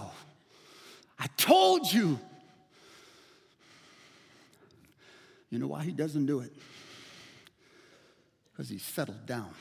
I 1.19 1.27
told 1.37 1.91
you. 1.91 2.19
You 5.53 5.59
know 5.59 5.67
why 5.67 5.83
he 5.83 5.91
doesn't 5.91 6.25
do 6.25 6.39
it? 6.39 6.51
Because 8.51 8.69
he's 8.69 8.81
settled 8.81 9.27
down. 9.27 9.51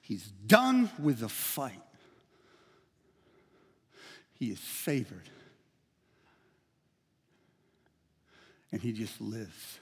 He's 0.00 0.28
done 0.46 0.88
with 1.00 1.18
the 1.18 1.28
fight. 1.28 1.82
He 4.34 4.52
is 4.52 4.60
favored. 4.60 5.28
And 8.70 8.80
he 8.80 8.92
just 8.92 9.20
lives 9.20 9.80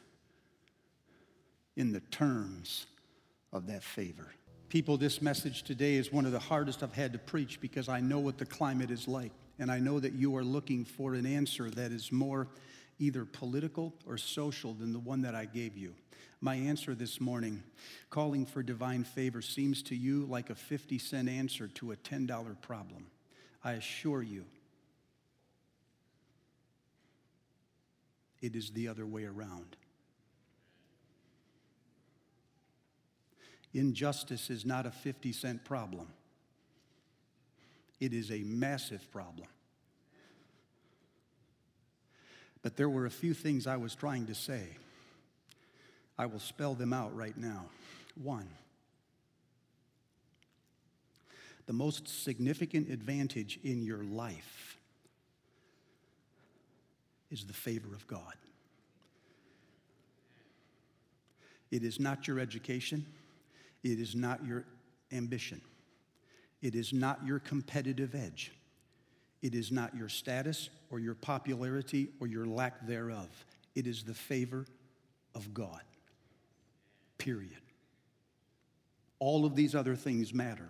in 1.77 1.93
the 1.93 2.01
terms 2.01 2.87
of 3.53 3.67
that 3.67 3.83
favor. 3.83 4.33
People, 4.71 4.97
this 4.97 5.21
message 5.21 5.65
today 5.65 5.97
is 5.97 6.11
one 6.11 6.25
of 6.25 6.33
the 6.33 6.39
hardest 6.39 6.83
I've 6.83 6.95
had 6.95 7.13
to 7.13 7.19
preach 7.19 7.61
because 7.61 7.91
I 7.91 8.01
know 8.01 8.21
what 8.21 8.39
the 8.39 8.47
climate 8.47 8.91
is 8.91 9.07
like. 9.07 9.33
And 9.59 9.71
I 9.71 9.81
know 9.81 10.01
that 10.01 10.15
you 10.15 10.35
are 10.39 10.45
looking 10.45 10.87
for 10.87 11.13
an 11.13 11.27
answer 11.27 11.69
that 11.69 11.93
is 11.93 12.11
more 12.11 12.49
either 13.01 13.25
political 13.25 13.95
or 14.07 14.17
social, 14.17 14.75
than 14.75 14.93
the 14.93 14.99
one 15.01 15.23
that 15.23 15.35
I 15.35 15.47
gave 15.47 15.77
you. 15.77 15.95
My 16.41 16.55
answer 16.55 16.95
this 16.95 17.21
morning, 17.21 17.63
calling 18.11 18.47
for 18.47 18.63
divine 18.63 19.05
favor, 19.05 19.43
seems 19.43 19.83
to 19.85 19.97
you 19.97 20.27
like 20.27 20.51
a 20.51 20.55
50 20.55 20.99
cent 20.99 21.29
answer 21.29 21.67
to 21.69 21.93
a 21.93 21.97
$10 21.97 22.61
problem. 22.63 23.07
I 23.65 23.73
assure 23.73 24.23
you, 24.23 24.45
it 28.41 28.55
is 28.55 28.71
the 28.71 28.89
other 28.89 29.07
way 29.07 29.25
around. 29.25 29.77
Injustice 33.73 34.51
is 34.51 34.65
not 34.65 34.87
a 34.87 34.91
50 34.91 35.33
cent 35.33 35.65
problem, 35.65 36.09
it 37.99 38.13
is 38.13 38.31
a 38.31 38.43
massive 38.45 39.11
problem. 39.11 39.49
But 42.63 42.77
there 42.77 42.89
were 42.89 43.07
a 43.07 43.11
few 43.11 43.35
things 43.35 43.67
I 43.67 43.77
was 43.77 43.95
trying 43.95 44.27
to 44.27 44.35
say. 44.35 44.65
I 46.19 46.27
will 46.27 46.41
spell 46.41 46.75
them 46.75 46.93
out 46.93 47.17
right 47.17 47.37
now. 47.37 47.65
One, 48.23 48.49
the 51.67 51.73
most 51.73 52.25
significant 52.25 52.91
advantage 52.91 53.59
in 53.65 53.83
your 53.83 54.03
life 54.05 54.77
is 57.31 57.45
the 57.45 57.53
favor 57.53 57.95
of 57.95 58.07
God. 58.07 58.35
It 61.71 61.85
is 61.85 62.01
not 62.01 62.27
your 62.27 62.41
education. 62.41 63.07
It 63.83 64.01
is 64.01 64.15
not 64.15 64.45
your 64.45 64.65
ambition. 65.13 65.61
It 66.61 66.75
is 66.75 66.93
not 66.93 67.25
your 67.25 67.39
competitive 67.39 68.15
edge. 68.15 68.53
It 69.43 69.55
is 69.55 69.73
not 69.73 69.97
your 69.97 70.09
status 70.09 70.69
or 70.91 71.01
your 71.01 71.15
popularity 71.15 72.09
or 72.21 72.27
your 72.27 72.47
lack 72.47 72.87
thereof. 72.87 73.29
It 73.75 73.87
is 73.87 74.03
the 74.03 74.15
favor 74.15 74.67
of 75.35 75.55
God. 75.55 75.83
Period. 77.19 77.61
All 79.19 79.45
of 79.45 79.55
these 79.55 79.75
other 79.75 79.97
things 79.97 80.35
matter. 80.35 80.69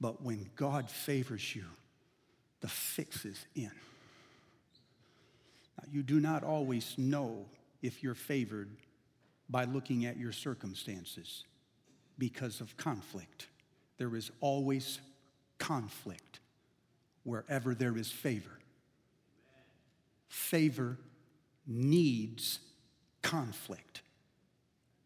But 0.00 0.22
when 0.22 0.50
God 0.56 0.90
favors 0.90 1.56
you, 1.56 1.64
the 2.60 2.68
fix 2.68 3.24
is 3.24 3.46
in. 3.54 3.70
Now, 5.78 5.88
you 5.90 6.02
do 6.02 6.20
not 6.20 6.44
always 6.44 6.94
know 6.96 7.46
if 7.82 8.02
you're 8.02 8.14
favored 8.14 8.70
by 9.48 9.64
looking 9.64 10.06
at 10.06 10.16
your 10.16 10.32
circumstances 10.32 11.44
because 12.18 12.60
of 12.60 12.76
conflict. 12.76 13.48
There 13.98 14.16
is 14.16 14.30
always 14.40 15.00
conflict 15.58 16.40
wherever 17.24 17.74
there 17.74 17.96
is 17.96 18.10
favor. 18.10 18.58
Favor 20.28 20.98
needs 21.66 22.60
conflict 23.22 24.02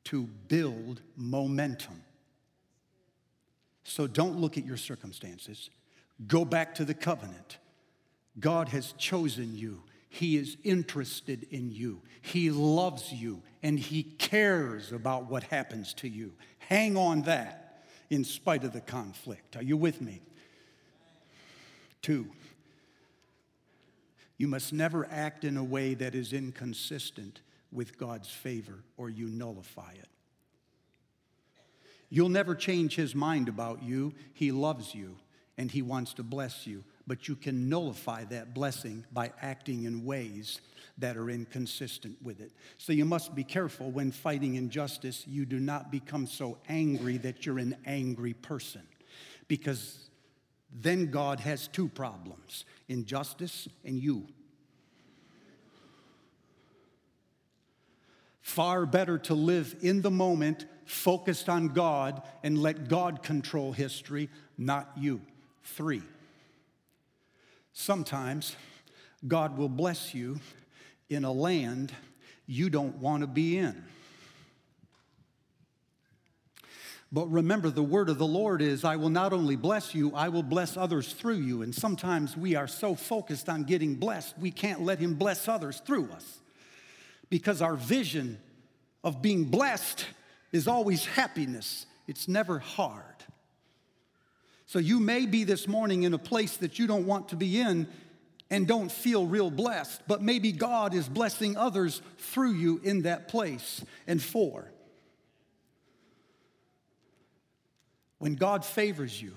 to 0.04 0.28
build 0.48 1.00
momentum. 1.16 2.02
So 3.84 4.06
don't 4.06 4.36
look 4.36 4.58
at 4.58 4.66
your 4.66 4.76
circumstances. 4.76 5.70
Go 6.26 6.44
back 6.44 6.74
to 6.76 6.84
the 6.84 6.94
covenant. 6.94 7.58
God 8.38 8.68
has 8.68 8.92
chosen 8.98 9.56
you. 9.56 9.82
He 10.08 10.36
is 10.36 10.56
interested 10.64 11.46
in 11.50 11.70
you. 11.70 12.02
He 12.20 12.50
loves 12.50 13.12
you 13.12 13.42
and 13.62 13.78
he 13.78 14.02
cares 14.02 14.92
about 14.92 15.30
what 15.30 15.44
happens 15.44 15.94
to 15.94 16.08
you. 16.08 16.32
Hang 16.58 16.96
on 16.96 17.22
that 17.22 17.84
in 18.10 18.24
spite 18.24 18.64
of 18.64 18.72
the 18.72 18.80
conflict. 18.80 19.56
Are 19.56 19.62
you 19.62 19.76
with 19.76 20.00
me? 20.00 20.20
Two, 22.02 22.26
you 24.38 24.48
must 24.48 24.72
never 24.72 25.06
act 25.10 25.44
in 25.44 25.56
a 25.56 25.64
way 25.64 25.94
that 25.94 26.14
is 26.14 26.32
inconsistent 26.32 27.40
with 27.72 27.98
God's 27.98 28.30
favor 28.30 28.84
or 28.96 29.10
you 29.10 29.26
nullify 29.26 29.92
it. 29.92 30.08
You'll 32.08 32.28
never 32.28 32.54
change 32.54 32.96
his 32.96 33.14
mind 33.14 33.48
about 33.48 33.82
you. 33.82 34.14
He 34.32 34.50
loves 34.50 34.94
you 34.94 35.16
and 35.56 35.70
he 35.70 35.82
wants 35.82 36.14
to 36.14 36.22
bless 36.22 36.66
you, 36.66 36.82
but 37.06 37.28
you 37.28 37.36
can 37.36 37.68
nullify 37.68 38.24
that 38.24 38.54
blessing 38.54 39.04
by 39.12 39.30
acting 39.42 39.84
in 39.84 40.04
ways 40.04 40.60
that 40.98 41.16
are 41.16 41.30
inconsistent 41.30 42.16
with 42.22 42.40
it. 42.40 42.50
So 42.78 42.92
you 42.92 43.04
must 43.04 43.34
be 43.34 43.44
careful 43.44 43.90
when 43.90 44.10
fighting 44.10 44.54
injustice, 44.56 45.26
you 45.26 45.44
do 45.44 45.60
not 45.60 45.92
become 45.92 46.26
so 46.26 46.58
angry 46.68 47.18
that 47.18 47.44
you're 47.44 47.58
an 47.58 47.76
angry 47.84 48.32
person 48.32 48.82
because 49.48 50.09
then 50.72 51.10
God 51.10 51.40
has 51.40 51.68
two 51.68 51.88
problems 51.88 52.64
injustice 52.88 53.68
and 53.84 54.02
you. 54.02 54.26
Far 58.40 58.84
better 58.84 59.16
to 59.18 59.34
live 59.34 59.76
in 59.80 60.02
the 60.02 60.10
moment, 60.10 60.66
focused 60.84 61.48
on 61.48 61.68
God, 61.68 62.22
and 62.42 62.58
let 62.58 62.88
God 62.88 63.22
control 63.22 63.72
history, 63.72 64.28
not 64.58 64.90
you. 64.96 65.20
Three, 65.62 66.02
sometimes 67.72 68.56
God 69.28 69.56
will 69.56 69.68
bless 69.68 70.14
you 70.14 70.40
in 71.08 71.24
a 71.24 71.32
land 71.32 71.92
you 72.46 72.70
don't 72.70 72.96
want 72.96 73.20
to 73.20 73.28
be 73.28 73.58
in. 73.58 73.84
But 77.12 77.26
remember, 77.26 77.70
the 77.70 77.82
word 77.82 78.08
of 78.08 78.18
the 78.18 78.26
Lord 78.26 78.62
is, 78.62 78.84
I 78.84 78.96
will 78.96 79.08
not 79.08 79.32
only 79.32 79.56
bless 79.56 79.94
you, 79.94 80.14
I 80.14 80.28
will 80.28 80.44
bless 80.44 80.76
others 80.76 81.12
through 81.12 81.38
you. 81.38 81.62
And 81.62 81.74
sometimes 81.74 82.36
we 82.36 82.54
are 82.54 82.68
so 82.68 82.94
focused 82.94 83.48
on 83.48 83.64
getting 83.64 83.96
blessed, 83.96 84.38
we 84.38 84.52
can't 84.52 84.82
let 84.82 85.00
Him 85.00 85.14
bless 85.14 85.48
others 85.48 85.82
through 85.84 86.10
us. 86.12 86.40
Because 87.28 87.62
our 87.62 87.74
vision 87.74 88.38
of 89.02 89.22
being 89.22 89.44
blessed 89.44 90.06
is 90.52 90.68
always 90.68 91.04
happiness, 91.04 91.86
it's 92.06 92.28
never 92.28 92.60
hard. 92.60 93.04
So 94.66 94.78
you 94.78 95.00
may 95.00 95.26
be 95.26 95.42
this 95.42 95.66
morning 95.66 96.04
in 96.04 96.14
a 96.14 96.18
place 96.18 96.58
that 96.58 96.78
you 96.78 96.86
don't 96.86 97.06
want 97.06 97.30
to 97.30 97.36
be 97.36 97.60
in 97.60 97.88
and 98.50 98.68
don't 98.68 98.90
feel 98.90 99.26
real 99.26 99.50
blessed, 99.50 100.02
but 100.06 100.22
maybe 100.22 100.52
God 100.52 100.94
is 100.94 101.08
blessing 101.08 101.56
others 101.56 102.02
through 102.18 102.52
you 102.52 102.80
in 102.84 103.02
that 103.02 103.26
place. 103.26 103.84
And 104.06 104.22
four, 104.22 104.70
When 108.20 108.34
God 108.34 108.66
favors 108.66 109.20
you, 109.20 109.32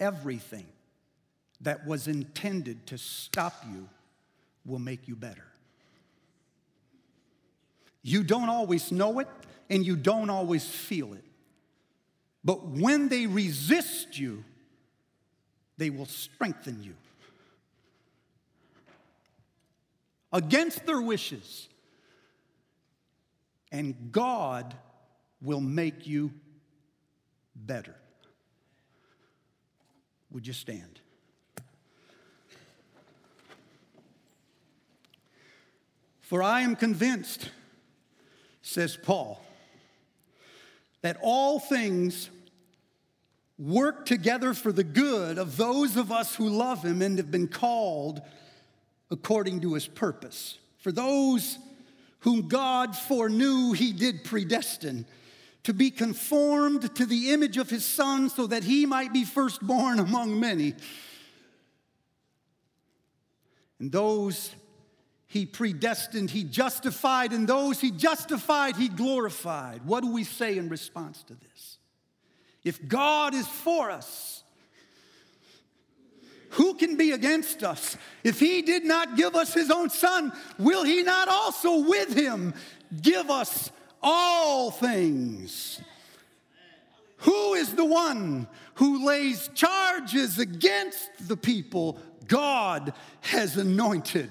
everything 0.00 0.66
that 1.60 1.86
was 1.86 2.08
intended 2.08 2.84
to 2.88 2.98
stop 2.98 3.64
you 3.72 3.88
will 4.66 4.80
make 4.80 5.06
you 5.06 5.14
better. 5.14 5.44
You 8.02 8.24
don't 8.24 8.48
always 8.48 8.90
know 8.90 9.20
it 9.20 9.28
and 9.70 9.86
you 9.86 9.94
don't 9.94 10.30
always 10.30 10.68
feel 10.68 11.14
it. 11.14 11.22
But 12.44 12.66
when 12.66 13.08
they 13.08 13.26
resist 13.26 14.18
you, 14.18 14.42
they 15.76 15.90
will 15.90 16.06
strengthen 16.06 16.82
you. 16.82 16.94
Against 20.32 20.86
their 20.86 21.00
wishes. 21.00 21.68
And 23.70 24.10
God 24.10 24.74
will 25.40 25.60
make 25.60 26.04
you 26.04 26.32
better. 27.66 27.94
Would 30.30 30.46
you 30.46 30.52
stand? 30.52 31.00
For 36.20 36.42
I 36.42 36.60
am 36.60 36.76
convinced, 36.76 37.50
says 38.60 38.98
Paul, 39.02 39.42
that 41.00 41.16
all 41.22 41.58
things 41.58 42.28
work 43.58 44.04
together 44.04 44.52
for 44.52 44.70
the 44.70 44.84
good 44.84 45.38
of 45.38 45.56
those 45.56 45.96
of 45.96 46.12
us 46.12 46.34
who 46.34 46.48
love 46.48 46.84
him 46.84 47.00
and 47.00 47.18
have 47.18 47.30
been 47.30 47.48
called 47.48 48.20
according 49.10 49.62
to 49.62 49.74
his 49.74 49.86
purpose. 49.86 50.58
For 50.78 50.92
those 50.92 51.58
whom 52.20 52.48
God 52.48 52.94
foreknew, 52.94 53.72
he 53.72 53.92
did 53.92 54.22
predestine 54.22 55.06
to 55.68 55.74
be 55.74 55.90
conformed 55.90 56.94
to 56.94 57.04
the 57.04 57.30
image 57.30 57.58
of 57.58 57.68
his 57.68 57.84
son 57.84 58.30
so 58.30 58.46
that 58.46 58.64
he 58.64 58.86
might 58.86 59.12
be 59.12 59.22
firstborn 59.22 59.98
among 59.98 60.40
many. 60.40 60.74
And 63.78 63.92
those 63.92 64.54
he 65.26 65.44
predestined, 65.44 66.30
he 66.30 66.42
justified, 66.42 67.34
and 67.34 67.46
those 67.46 67.82
he 67.82 67.90
justified, 67.90 68.76
he 68.76 68.88
glorified. 68.88 69.84
What 69.84 70.02
do 70.02 70.10
we 70.10 70.24
say 70.24 70.56
in 70.56 70.70
response 70.70 71.22
to 71.24 71.34
this? 71.34 71.76
If 72.64 72.88
God 72.88 73.34
is 73.34 73.46
for 73.46 73.90
us, 73.90 74.44
who 76.52 76.76
can 76.76 76.96
be 76.96 77.10
against 77.10 77.62
us? 77.62 77.98
If 78.24 78.40
he 78.40 78.62
did 78.62 78.86
not 78.86 79.18
give 79.18 79.36
us 79.36 79.52
his 79.52 79.70
own 79.70 79.90
son, 79.90 80.32
will 80.58 80.84
he 80.84 81.02
not 81.02 81.28
also 81.28 81.80
with 81.80 82.16
him 82.16 82.54
give 83.02 83.28
us 83.28 83.70
all 84.02 84.70
things. 84.70 85.80
Who 87.18 87.54
is 87.54 87.74
the 87.74 87.84
one 87.84 88.46
who 88.74 89.06
lays 89.06 89.50
charges 89.54 90.38
against 90.38 91.10
the 91.26 91.36
people? 91.36 91.98
God 92.26 92.92
has 93.22 93.56
anointed. 93.56 94.30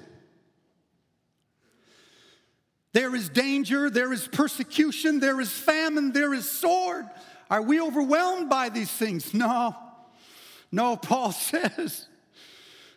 There 2.93 3.13
is 3.15 3.29
danger, 3.29 3.89
there 3.89 4.13
is 4.13 4.27
persecution, 4.27 5.19
there 5.19 5.39
is 5.41 5.51
famine, 5.51 6.13
there 6.13 6.33
is 6.33 6.49
sword. 6.49 7.05
Are 7.49 7.61
we 7.61 7.79
overwhelmed 7.81 8.49
by 8.49 8.69
these 8.69 8.89
things? 8.89 9.33
No. 9.33 9.75
No, 10.71 10.95
Paul 10.95 11.31
says. 11.33 12.07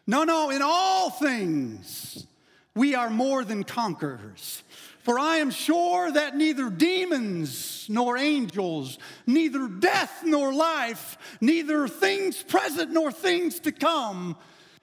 No, 0.06 0.24
no, 0.24 0.50
in 0.50 0.62
all 0.62 1.10
things 1.10 2.26
we 2.74 2.94
are 2.94 3.10
more 3.10 3.44
than 3.44 3.64
conquerors. 3.64 4.62
For 5.02 5.18
I 5.18 5.36
am 5.36 5.50
sure 5.50 6.12
that 6.12 6.36
neither 6.36 6.68
demons 6.68 7.86
nor 7.88 8.18
angels, 8.18 8.98
neither 9.26 9.66
death 9.66 10.22
nor 10.24 10.52
life, 10.52 11.16
neither 11.40 11.88
things 11.88 12.42
present 12.42 12.90
nor 12.90 13.10
things 13.10 13.60
to 13.60 13.72
come, 13.72 14.36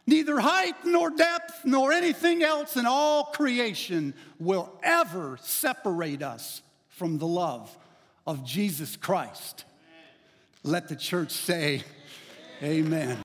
neither 0.07 0.39
height 0.39 0.85
nor 0.85 1.11
depth 1.11 1.61
nor 1.65 1.91
anything 1.91 2.41
else 2.41 2.77
in 2.77 2.87
all 2.87 3.25
creation 3.25 4.15
will 4.39 4.71
ever 4.81 5.37
separate 5.41 6.23
us 6.23 6.63
from 6.89 7.19
the 7.19 7.27
love 7.27 7.77
of 8.25 8.43
Jesus 8.43 8.97
Christ. 8.97 9.65
Let 10.63 10.89
the 10.89 10.95
church 10.95 11.31
say, 11.31 11.83
Amen. 12.63 13.15